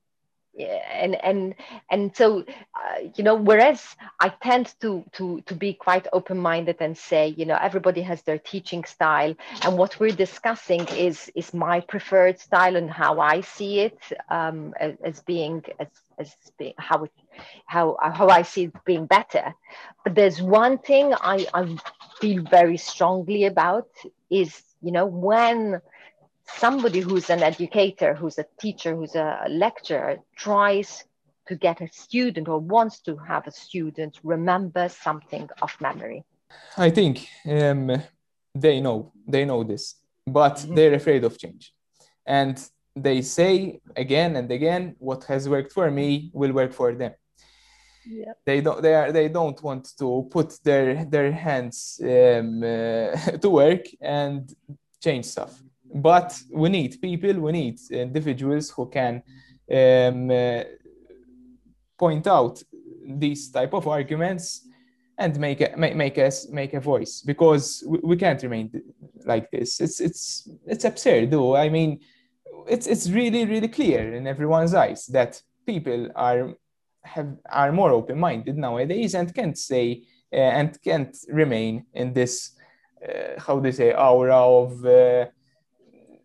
[0.59, 1.55] and and
[1.91, 2.41] and so
[2.75, 7.29] uh, you know whereas i tend to to to be quite open minded and say
[7.37, 12.39] you know everybody has their teaching style and what we're discussing is is my preferred
[12.39, 13.99] style and how i see it
[14.31, 15.89] um, as, as, being as
[16.19, 17.13] as being how it
[17.67, 19.55] how how i see it being better.
[20.05, 21.77] But there's one thing i i
[22.21, 23.89] feel very strongly about
[24.31, 25.81] is you know when
[26.49, 31.05] somebody who's an educator, who's a teacher, who's a lecturer tries
[31.47, 36.25] to get a student or wants to have a student remember something of memory?
[36.77, 38.03] I think um,
[38.55, 40.75] they know they know this, but mm-hmm.
[40.75, 41.73] they're afraid of change,
[42.25, 42.57] and
[42.95, 47.13] they say again and again, "What has worked for me will work for them."
[48.09, 48.33] Yeah.
[48.45, 48.81] They don't.
[48.81, 49.13] They are.
[49.13, 54.49] They don't want to put their their hands um, uh, to work and
[55.03, 55.61] change stuff
[56.03, 59.23] but we need people, we need individuals who can
[59.73, 60.63] um, uh,
[61.99, 62.63] point out
[63.07, 64.67] these type of arguments
[65.19, 68.71] and make a, make, make us make a voice because we, we can't remain
[69.25, 69.81] like this.
[69.81, 71.57] It's it's it's absurd, though.
[71.57, 72.01] I mean,
[72.69, 76.55] it's it's really really clear in everyone's eyes that people are
[77.05, 82.53] have are more open minded nowadays and can't say uh, and can't remain in this
[83.07, 85.27] uh, how do they say aura of uh,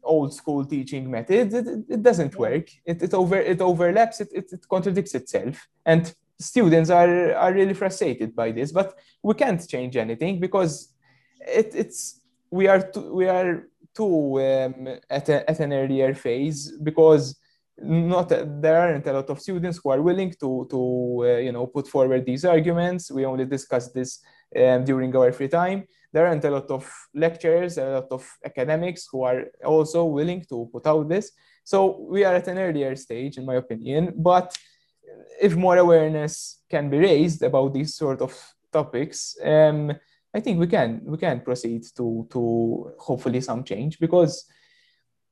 [0.03, 2.69] old school teaching method, it, it doesn't work.
[2.85, 5.67] It, it, over, it overlaps, it, it, it contradicts itself.
[5.85, 10.93] And students are, are really frustrated by this, but we can't change anything because
[11.39, 16.73] it, it's we are too, we are too um, at, a, at an earlier phase
[16.83, 17.37] because
[17.77, 21.65] not there aren't a lot of students who are willing to to uh, you know
[21.65, 23.11] put forward these arguments.
[23.11, 24.19] We only discuss this
[24.55, 29.07] um, during our free time there aren't a lot of lecturers, a lot of academics
[29.11, 31.31] who are also willing to put out this.
[31.63, 34.13] So we are at an earlier stage, in my opinion.
[34.17, 34.57] But
[35.41, 38.37] if more awareness can be raised about these sort of
[38.71, 39.91] topics, um,
[40.33, 44.45] I think we can we can proceed to to hopefully some change because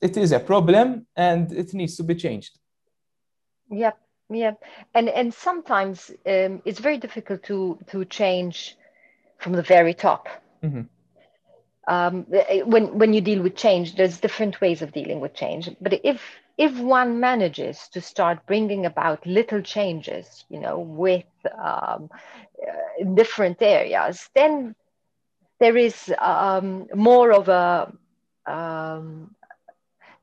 [0.02, 2.60] it is a problem and it needs to be changed.
[3.70, 3.98] Yep,
[4.30, 4.64] yep,
[4.94, 8.78] and and sometimes um, it's very difficult to to change
[9.38, 10.28] from the very top
[10.64, 10.82] Mm-hmm.
[11.88, 12.26] Um,
[12.66, 15.70] when when you deal with change, there's different ways of dealing with change.
[15.82, 16.22] But if
[16.58, 21.26] if one manages to start bringing about little changes, you know, with
[21.58, 22.10] um,
[22.62, 24.76] uh, different areas, then
[25.60, 27.92] there is um, more of a
[28.46, 29.34] um,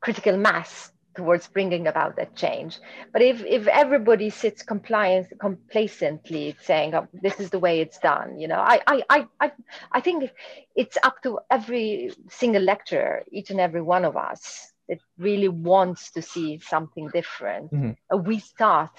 [0.00, 2.78] critical mass towards bringing about that change.
[3.12, 8.38] But if, if everybody sits compliant, complacently saying, oh, this is the way it's done,
[8.38, 9.52] you know, I, I, I,
[9.92, 10.30] I think
[10.74, 16.12] it's up to every single lecturer, each and every one of us that really wants
[16.12, 17.72] to see something different.
[17.72, 18.22] Mm-hmm.
[18.22, 18.90] We start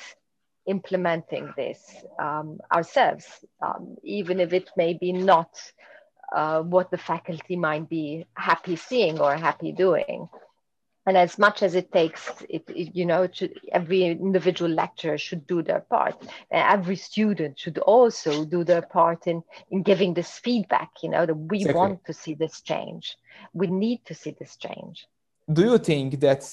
[0.65, 1.80] implementing this
[2.19, 3.25] um, ourselves,
[3.62, 5.49] um, even if it may be not
[6.36, 10.27] uh, what the faculty might be happy seeing or happy doing
[11.08, 15.48] and as much as it takes it, it you know should, every individual lecturer should
[15.48, 16.15] do their part.
[16.52, 19.41] Every student should also do their part in
[19.72, 21.80] in giving this feedback you know that we exactly.
[21.80, 23.17] want to see this change.
[23.54, 25.08] We need to see this change.
[25.52, 26.43] Do you think that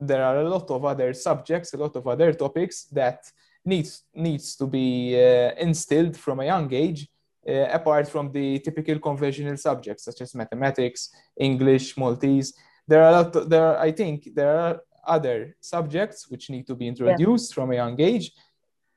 [0.00, 3.20] there are a lot of other subjects a lot of other topics that
[3.64, 7.08] needs needs to be uh, instilled from a young age
[7.48, 12.54] uh, apart from the typical conventional subjects such as mathematics english maltese
[12.88, 16.66] there are a lot of, there are, i think there are other subjects which need
[16.66, 17.54] to be introduced yeah.
[17.54, 18.32] from a young age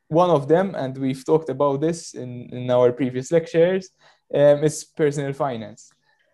[0.08, 3.90] one of them and we've talked about this in, in our previous lectures
[4.34, 5.92] um, is personal finance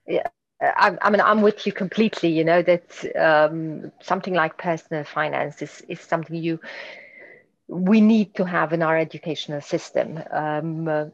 [0.08, 0.28] yeah
[0.60, 2.30] I, I, mean, I'm with you completely.
[2.30, 6.60] You know that um, something like personal finance is is something you
[7.68, 10.20] we need to have in our educational system.
[10.32, 11.12] Um,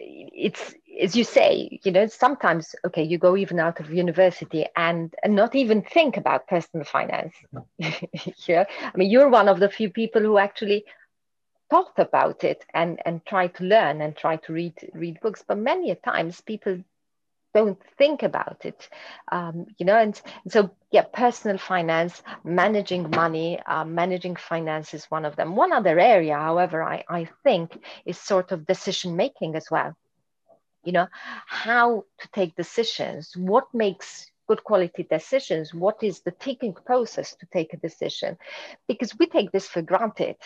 [0.00, 5.14] it's as you say, you know, sometimes okay, you go even out of university and
[5.22, 7.34] and not even think about personal finance.
[8.46, 10.84] yeah, I mean, you're one of the few people who actually
[11.70, 15.44] thought about it and and try to learn and try to read read books.
[15.46, 16.82] But many a times people
[17.54, 18.88] don't think about it,
[19.30, 19.96] um, you know.
[19.96, 25.54] And, and, so, yeah, personal finance, managing money, uh, managing finance is one of them.
[25.54, 29.96] One other area, however, I I think is sort of decision making as well
[30.84, 31.06] you know
[31.46, 37.46] how to take decisions what makes good quality decisions what is the thinking process to
[37.52, 38.36] take a decision
[38.88, 40.36] because we take this for granted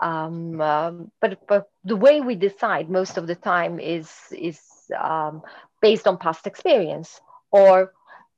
[0.00, 4.60] um, um, but but the way we decide most of the time is is
[4.98, 5.42] um,
[5.80, 7.20] based on past experience
[7.50, 7.92] or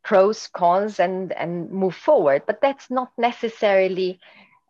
[0.04, 4.20] pros cons and and move forward but that's not necessarily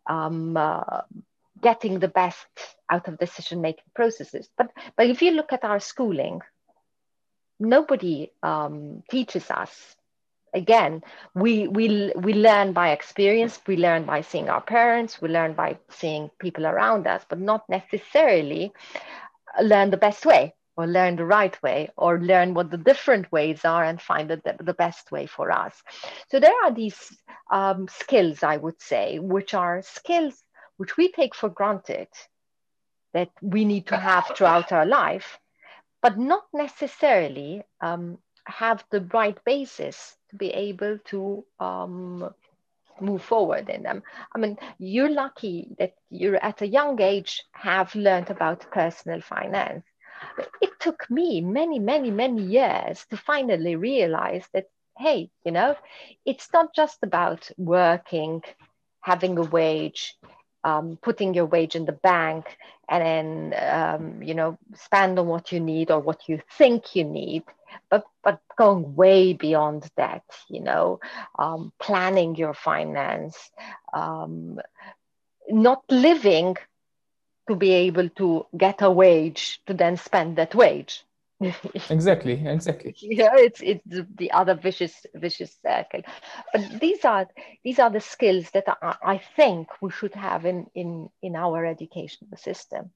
[0.07, 1.01] um, uh,
[1.61, 2.47] getting the best
[2.89, 4.49] out of decision making processes.
[4.57, 6.41] But but if you look at our schooling,
[7.59, 9.95] nobody um, teaches us.
[10.53, 11.03] Again,
[11.35, 13.59] we we we learn by experience.
[13.67, 15.21] We learn by seeing our parents.
[15.21, 18.73] We learn by seeing people around us, but not necessarily
[19.61, 23.65] learn the best way or learn the right way or learn what the different ways
[23.65, 25.83] are and find the, the best way for us.
[26.29, 27.17] So there are these
[27.51, 30.41] um, skills, I would say, which are skills
[30.77, 32.07] which we take for granted
[33.13, 35.39] that we need to have throughout our life,
[36.01, 42.33] but not necessarily um, have the right basis to be able to um,
[43.01, 44.03] move forward in them.
[44.35, 49.83] I mean, you're lucky that you're at a young age have learned about personal finance.
[50.61, 54.65] It took me many, many, many years to finally realize that,
[54.97, 55.75] hey, you know,
[56.25, 58.43] it's not just about working,
[59.01, 60.15] having a wage,
[60.63, 62.57] um, putting your wage in the bank
[62.89, 67.03] and then um, you know spend on what you need or what you think you
[67.03, 67.43] need
[67.89, 70.99] but but going way beyond that you know
[71.37, 73.51] um, planning your finance
[73.93, 74.59] um,
[75.49, 76.55] not living
[77.47, 81.03] to be able to get a wage to then spend that wage
[81.89, 82.93] exactly exactly.
[82.99, 83.83] Yeah it's it's
[84.15, 86.01] the other vicious vicious circle.
[86.51, 87.27] But these are
[87.63, 91.65] these are the skills that I, I think we should have in in in our
[91.65, 92.91] educational system.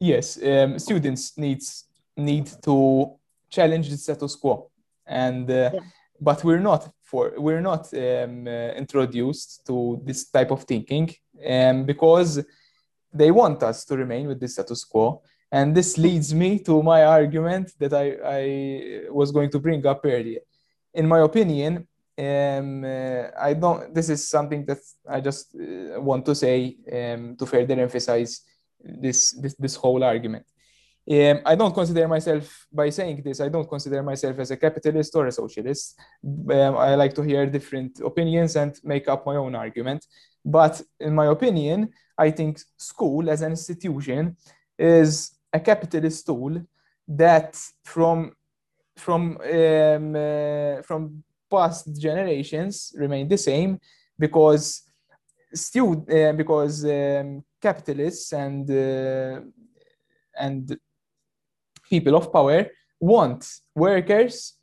[0.00, 1.84] Yes um, students needs
[2.16, 3.16] need to
[3.50, 4.70] challenge the status quo.
[5.06, 5.80] And uh, yeah.
[6.20, 11.14] but we're not for we're not um, uh, introduced to this type of thinking
[11.46, 12.42] um, because
[13.12, 15.22] they want us to remain with the status quo
[15.54, 18.06] and this leads me to my argument that I,
[18.40, 18.42] I
[19.10, 20.40] was going to bring up earlier.
[20.92, 21.86] In my opinion,
[22.18, 23.94] um, uh, I don't.
[23.94, 24.78] This is something that
[25.08, 28.40] I just uh, want to say um, to further emphasize
[28.80, 30.44] this this, this whole argument.
[31.08, 33.40] Um, I don't consider myself by saying this.
[33.40, 35.96] I don't consider myself as a capitalist or a socialist.
[36.56, 40.04] Um, I like to hear different opinions and make up my own argument.
[40.44, 44.36] But in my opinion, I think school as an institution
[44.78, 46.60] is a capitalist tool
[47.06, 48.32] that from
[48.96, 53.78] from um, uh, from past generations remain the same
[54.18, 54.82] because
[55.52, 59.40] still uh, because um, capitalists and uh,
[60.38, 60.76] and
[61.88, 62.66] people of power
[63.00, 64.54] want workers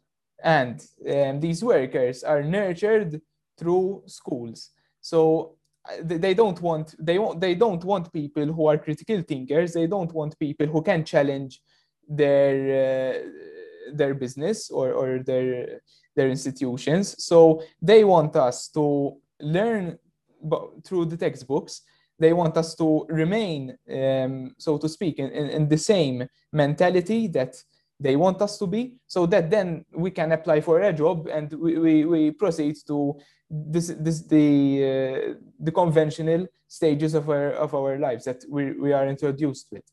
[0.43, 3.21] and um, these workers are nurtured
[3.57, 4.71] through schools.
[4.99, 5.55] So
[6.03, 9.73] they don't want they want they don't want people who are critical thinkers.
[9.73, 11.61] They don't want people who can challenge
[12.07, 15.82] their uh, their business or, or their
[16.15, 17.23] their institutions.
[17.23, 19.97] So they want us to learn
[20.84, 21.82] through the textbooks.
[22.19, 27.27] They want us to remain um, so to speak in, in, in the same mentality
[27.29, 27.55] that
[28.02, 31.54] they want us to be so that then we can apply for a job and
[31.54, 33.16] we, we, we proceed to
[33.49, 34.47] this this the
[34.91, 39.84] uh, the conventional stages of our of our lives that we, we are introduced with.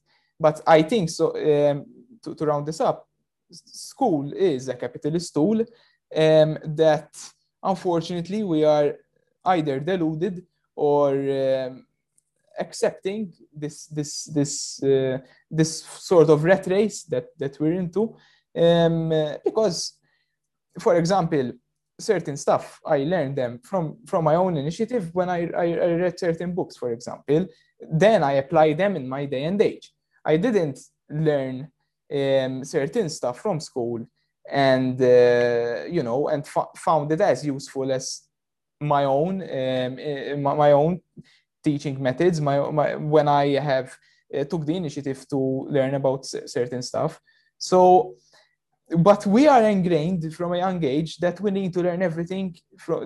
[0.41, 1.85] But i think so um,
[2.23, 3.09] to, to round this up
[3.51, 7.11] school is a capitalist tool um, that
[7.63, 8.95] unfortunately we are
[9.45, 10.47] either deluded
[10.77, 11.87] or um,
[12.59, 15.19] accepting this this this uh,
[15.51, 18.17] this sort of rat race that that we're into.
[18.57, 19.11] Um,
[19.45, 19.99] because
[20.81, 21.53] for example
[22.01, 26.19] certain stuff i learned them from from my own initiative when I, I, I read
[26.19, 27.47] certain books for example.
[27.91, 29.93] Then i apply them in my day and age.
[30.25, 30.79] I didn't
[31.11, 31.71] learn
[32.13, 34.07] um, certain stuff from school
[34.51, 36.47] and uh, you know and
[36.77, 38.23] found it as useful as
[38.81, 41.01] my own um, eh, my, my, own
[41.63, 42.41] teaching methods.
[42.41, 43.97] My, my when i have
[44.35, 47.21] uh, took the initiative to learn about certain stuff.
[47.59, 48.15] So
[48.97, 52.57] but we are ingrained from a young age that we need to learn everything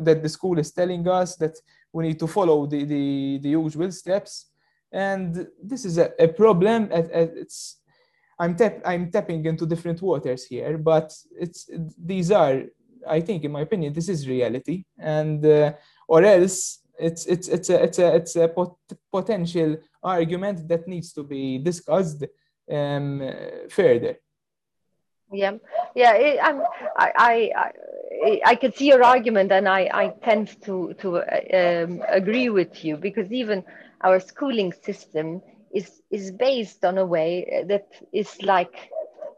[0.01, 1.59] that the school is telling us that
[1.93, 4.51] we need to follow the, the, the usual steps.
[4.93, 6.89] And this is a, a problem.
[6.93, 7.79] It's
[8.39, 12.63] i'm tap, i'm tapping into different waters here but it's these are
[13.07, 14.85] i think in my opinion this is reality.
[14.99, 15.73] And uh,
[16.09, 18.77] or else it's it's it's a it's a it's a pot-
[19.11, 22.25] potential argument that needs to be discussed
[22.71, 23.21] um,
[23.69, 24.17] further.
[25.33, 25.53] Yeah.
[25.95, 26.63] Yeah it, I'm,
[26.97, 31.09] I, I i can see your argument and i i tend to to
[31.61, 33.65] um, agree with you because even
[34.03, 35.43] our schooling system
[35.75, 38.91] is is based on a way that is like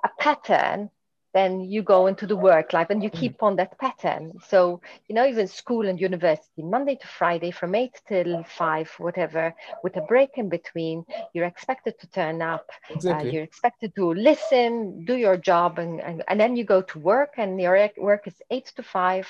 [0.04, 0.90] a pattern
[1.34, 3.20] then you go into the work life and you mm.
[3.20, 4.32] keep on that pattern.
[4.48, 9.52] So, you know, even school and university, Monday to Friday from eight till five, whatever,
[9.82, 12.70] with a break in between, you're expected to turn up.
[12.88, 13.28] Uh, exactly.
[13.28, 16.98] Uh, you're expected to listen, do your job, and, and, and then you go to
[17.00, 19.28] work and your work is eight to five.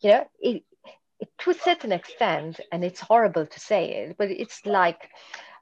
[0.00, 0.64] You know, it,
[1.20, 5.08] it, to a certain extent, and it's horrible to say it, but it's like,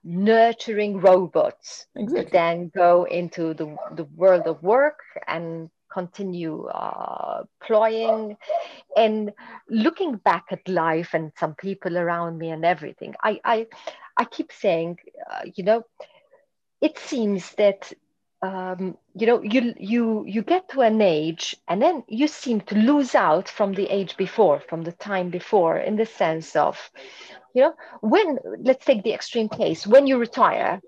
[0.04, 2.28] nurturing robots exactly.
[2.32, 8.36] then go into the, the world of work and continue uh, ploying
[8.96, 9.32] and
[9.68, 13.14] looking back at life and some people around me and everything.
[13.22, 13.66] I i,
[14.16, 14.98] I keep saying
[15.30, 15.84] uh, you know
[16.80, 17.92] it seems that
[18.42, 22.74] um, you know you you you get to an age and then you seem to
[22.76, 26.90] lose out from the age before from the time before in the sense of
[27.54, 30.80] you know when let's take the extreme case when you retire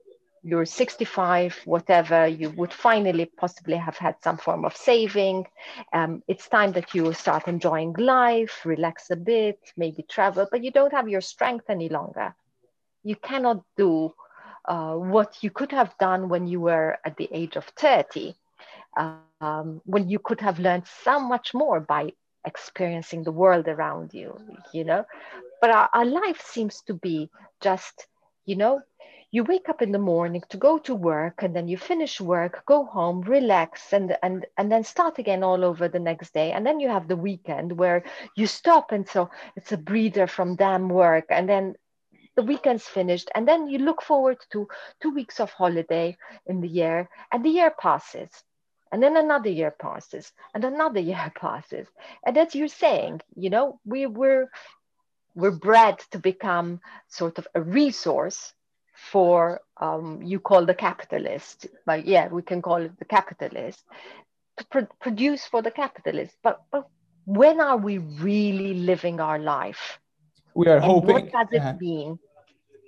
[0.44, 5.46] you're 65, whatever, you would finally possibly have had some form of saving.
[5.92, 10.70] Um, it's time that you start enjoying life, relax a bit, maybe travel, but you
[10.70, 12.34] don't have your strength any longer.
[13.04, 14.14] You cannot do
[14.66, 18.36] uh, what you could have done when you were at the age of 30,
[18.96, 20.08] um, when you could
[20.40, 21.88] have learned so much more by
[22.44, 24.38] experiencing the world around you,
[24.72, 25.04] you know.
[25.60, 27.30] But our, our life seems to be
[27.60, 28.06] just,
[28.44, 28.82] you know,
[29.34, 32.62] you wake up in the morning to go to work and then you finish work
[32.66, 36.52] go home relax and and and then start again all over the next day.
[36.52, 38.04] And then you have the weekend where
[38.36, 41.24] you stop and so it's a breather from damn work.
[41.30, 41.74] And then
[42.36, 44.68] the weekend's finished and then you look forward to
[45.02, 46.16] two weeks of holiday
[46.46, 48.30] in the year and the year passes.
[48.92, 51.88] And then another year passes and another year passes.
[52.24, 54.48] And as you're saying you know we were
[55.34, 58.54] we're bred to become sort of a resource
[58.94, 63.82] for um, you call the capitalist, but yeah, we can call it the capitalist
[64.56, 66.36] to pr- produce for the capitalist.
[66.42, 66.88] But, but
[67.24, 69.98] when are we really living our life?
[70.54, 71.14] We are and hoping.
[71.14, 72.18] What does it uh, mean?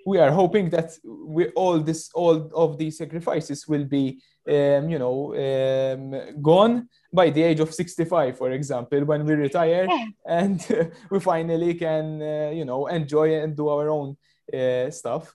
[0.06, 5.00] We are hoping that we all this all of these sacrifices will be, um, you
[5.00, 10.06] know, um, gone by the age of 65, for example, when we retire yeah.
[10.28, 14.16] and uh, we finally can, uh, you know, enjoy and do our own
[14.54, 15.34] uh, stuff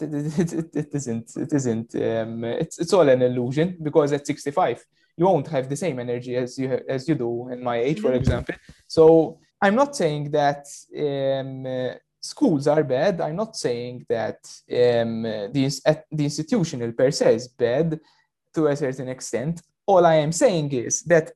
[0.00, 4.26] it, it, it, it isn't it isn't um, it's, it's all an illusion because at
[4.26, 4.84] 65
[5.16, 8.08] you won't have the same energy as you as you do in my age for
[8.08, 8.16] mm-hmm.
[8.16, 8.54] example.
[8.86, 10.66] So i'm not saying that
[10.98, 13.20] um, uh, schools are bad.
[13.20, 14.40] I'm not saying that
[14.70, 17.98] um, the, the institutional per se is bad
[18.54, 19.62] to a certain extent.
[19.86, 21.32] All i am saying is that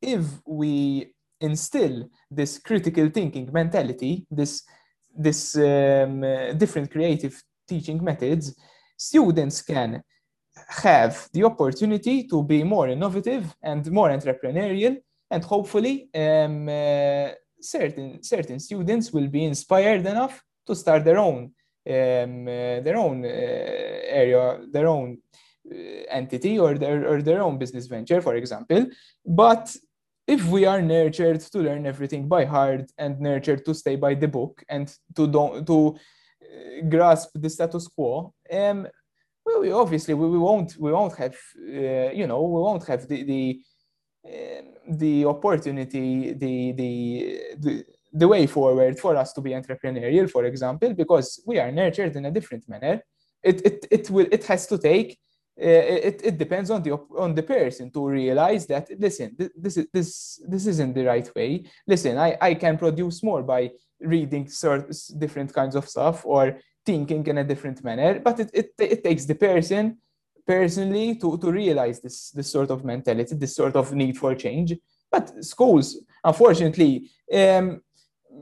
[0.00, 4.64] if we instill this critical thinking mentality this
[5.16, 6.20] this um,
[6.56, 8.54] different creative teaching methods,
[8.96, 10.02] students can
[10.84, 14.96] have the opportunity to be more innovative and more entrepreneurial,
[15.30, 17.28] and hopefully, um, uh,
[17.60, 21.52] certain certain students will be inspired enough to start their own
[21.88, 25.18] um, uh, their own uh, area, their own
[25.70, 25.74] uh,
[26.10, 28.86] entity, or their or their own business venture, for example.
[29.24, 29.74] But
[30.26, 34.28] if we are nurtured to learn everything by heart and nurtured to stay by the
[34.28, 35.96] book and to don't to
[36.88, 38.86] grasp the status quo, um,
[39.44, 43.08] well, we, obviously we, we, won't we won't have uh, you know we won't have
[43.08, 43.60] the the
[44.26, 50.44] um, the opportunity the, the the the way forward for us to be entrepreneurial, for
[50.44, 53.02] example, because we are nurtured in a different manner.
[53.42, 55.18] It it it will it has to take.
[55.60, 59.86] Uh, it, it depends on the on the person to realize that listen this is
[59.92, 61.64] this this isn't the right way.
[61.84, 63.68] Listen i i can produce more by
[64.00, 68.72] reading certain different kinds of stuff or thinking in a different manner but it, it,
[68.78, 69.98] it takes the person
[70.46, 74.74] personally to, to realize this this sort of mentality this sort of need for change.
[75.10, 77.82] But schools unfortunately um,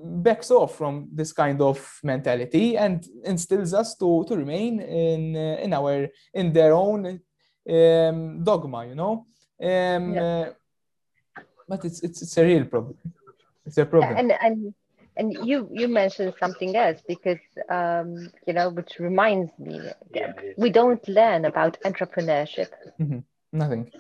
[0.05, 5.57] backs off from this kind of mentality and instills us to, to remain in uh,
[5.63, 7.21] in our in their own
[7.69, 9.27] um, dogma you know
[9.63, 10.23] um, yeah.
[10.23, 10.53] uh,
[11.69, 12.97] but it's, it's it's a real problem
[13.65, 14.75] it's a problem and and
[15.17, 17.39] and you you mentioned something else because
[17.71, 19.81] um, you know which reminds me
[20.15, 20.33] yeah.
[20.57, 22.71] we don't learn about entrepreneurship
[23.01, 23.19] mm-hmm.
[23.53, 23.91] nothing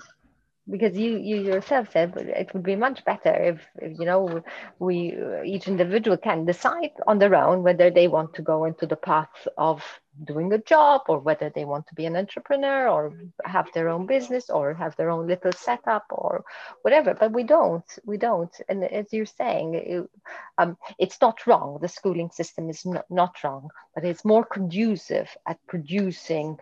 [0.70, 4.42] because you you yourself said it would be much better if, if, you know
[4.78, 8.96] we each individual can decide on their own whether they want to go into the
[8.96, 9.82] path of
[10.24, 13.12] doing a job or whether they want to be an entrepreneur or
[13.44, 16.44] have their own business or have their own little setup or
[16.82, 17.14] whatever.
[17.14, 18.54] But we don't we don't.
[18.68, 20.10] And as you're saying it,
[20.58, 21.78] um, it's not wrong.
[21.82, 26.58] The schooling system is not, not wrong but it's more conducive at producing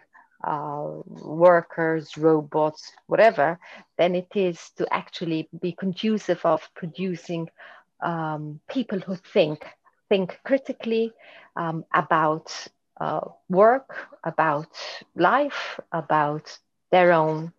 [0.47, 3.59] uh, workers, robots, whatever,
[3.99, 7.49] than it is to actually be conducive of producing
[8.03, 9.64] um, people who think,
[10.09, 11.12] think critically
[11.57, 12.53] um, about
[13.01, 14.68] uh, work, about
[15.16, 16.59] life, about
[16.90, 17.53] their own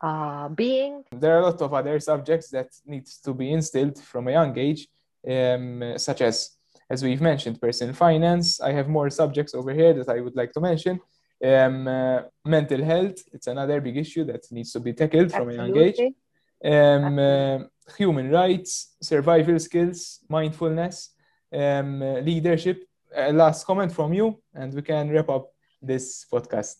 [0.00, 1.04] uh, being.
[1.12, 4.56] There are a lot of other subjects that needs to be instilled from a young
[4.58, 4.88] age,
[5.28, 6.56] um, such as,
[6.88, 8.60] as we've mentioned, personal finance.
[8.60, 11.00] I have more subjects over here that I would like to mention.
[11.42, 15.80] Um, uh, mental health, it's another big issue that needs to be tackled from Absolutely.
[15.80, 16.14] a young age.
[16.62, 17.58] Um, uh,
[17.96, 21.14] human rights, survival skills, mindfulness,
[21.52, 22.84] um, leadership.
[23.16, 25.50] Uh, last comment from you, and we can wrap up
[25.82, 26.76] this podcast.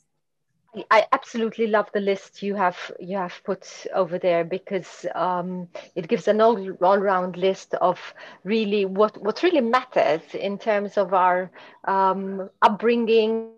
[0.91, 6.07] I absolutely love the list you have you have put over there because um, it
[6.07, 7.99] gives an all all round list of
[8.45, 11.51] really what what really matters in terms of our
[11.87, 13.51] um, upbringing,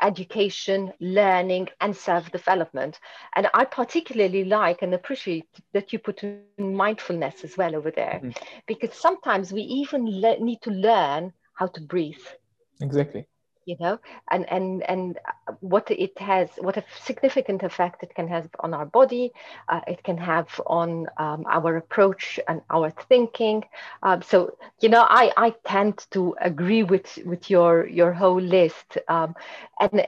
[0.00, 2.98] education, learning, and self development.
[3.36, 8.20] And I particularly like and appreciate that you put in mindfulness as well over there
[8.22, 8.30] mm-hmm.
[8.66, 12.24] because sometimes we even le- need to learn how to breathe.
[12.80, 13.26] Exactly
[13.66, 13.98] you know
[14.30, 15.18] and and and
[15.60, 19.32] what it has what a significant effect it can have on our body
[19.68, 23.64] uh, it can have on um, our approach and our thinking.
[24.02, 28.98] Um, so you know i i tend to agree with with your your whole list.
[29.08, 29.34] Um,
[29.80, 30.06] and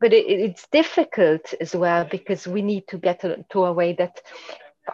[0.00, 3.94] but it, it's difficult as well because we need to get to, to a way
[3.94, 4.20] that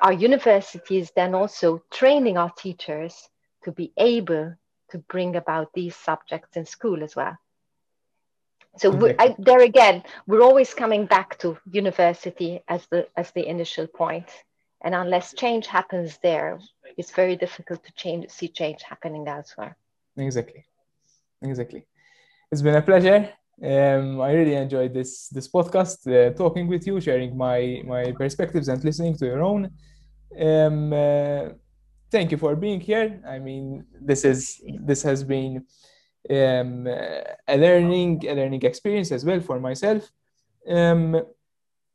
[0.03, 3.29] our universities then also training our teachers
[3.65, 4.55] to be able
[4.91, 7.37] to bring about these subjects in school as well
[8.77, 13.47] so we, I, there again we're always coming back to university as the as the
[13.47, 14.29] initial point.
[14.85, 16.59] And unless change happens there
[16.97, 19.77] it's very difficult to change see change happening elsewhere.
[20.17, 20.65] Exactly.
[21.43, 21.85] Exactly.
[22.51, 23.31] It's been a pleasure.
[23.63, 28.69] Um, I really enjoyed this this podcast, uh, talking with you, sharing my my perspectives,
[28.69, 29.71] and listening to your own.
[30.39, 31.51] Um, uh,
[32.11, 33.21] thank you for being here.
[33.27, 35.65] I mean, this is this has been
[36.31, 40.11] um, a learning a learning experience as well for myself.
[40.69, 41.21] Um,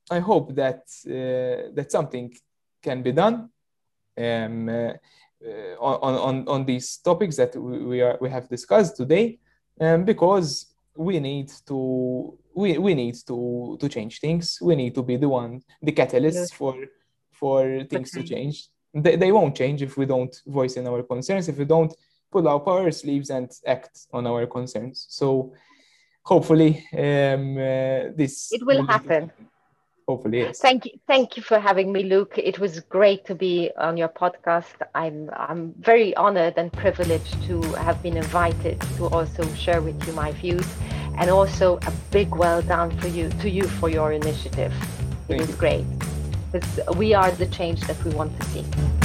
[0.10, 2.34] I hope that uh, that something
[2.82, 3.50] can be done
[4.18, 4.94] um, uh,
[5.80, 9.40] on, on, on these topics that we, are, we have discussed today
[9.80, 14.58] um, because we need to we, we need to to change things.
[14.62, 16.76] We need to be the one the catalyst for
[17.32, 18.70] for things to change.
[18.94, 21.94] They, they won't change if we don't voice in our concerns if we don't
[22.38, 25.08] pull up our sleeves and act on our concerns.
[25.10, 25.54] So
[26.24, 29.32] hopefully um, uh, this it will, will happen.
[30.08, 30.60] Hopefully, yes.
[30.60, 32.36] Thank you, thank you for having me, Luke.
[32.38, 34.78] It was great to be on your podcast.
[34.96, 40.14] I'm I'm very honored and privileged to have been invited to also share with you
[40.14, 40.68] my views,
[41.20, 44.74] and also a big well done for you to you for your initiative.
[44.74, 45.56] It thank was you.
[45.64, 45.86] great
[46.54, 48.97] because we are the change that we want to see.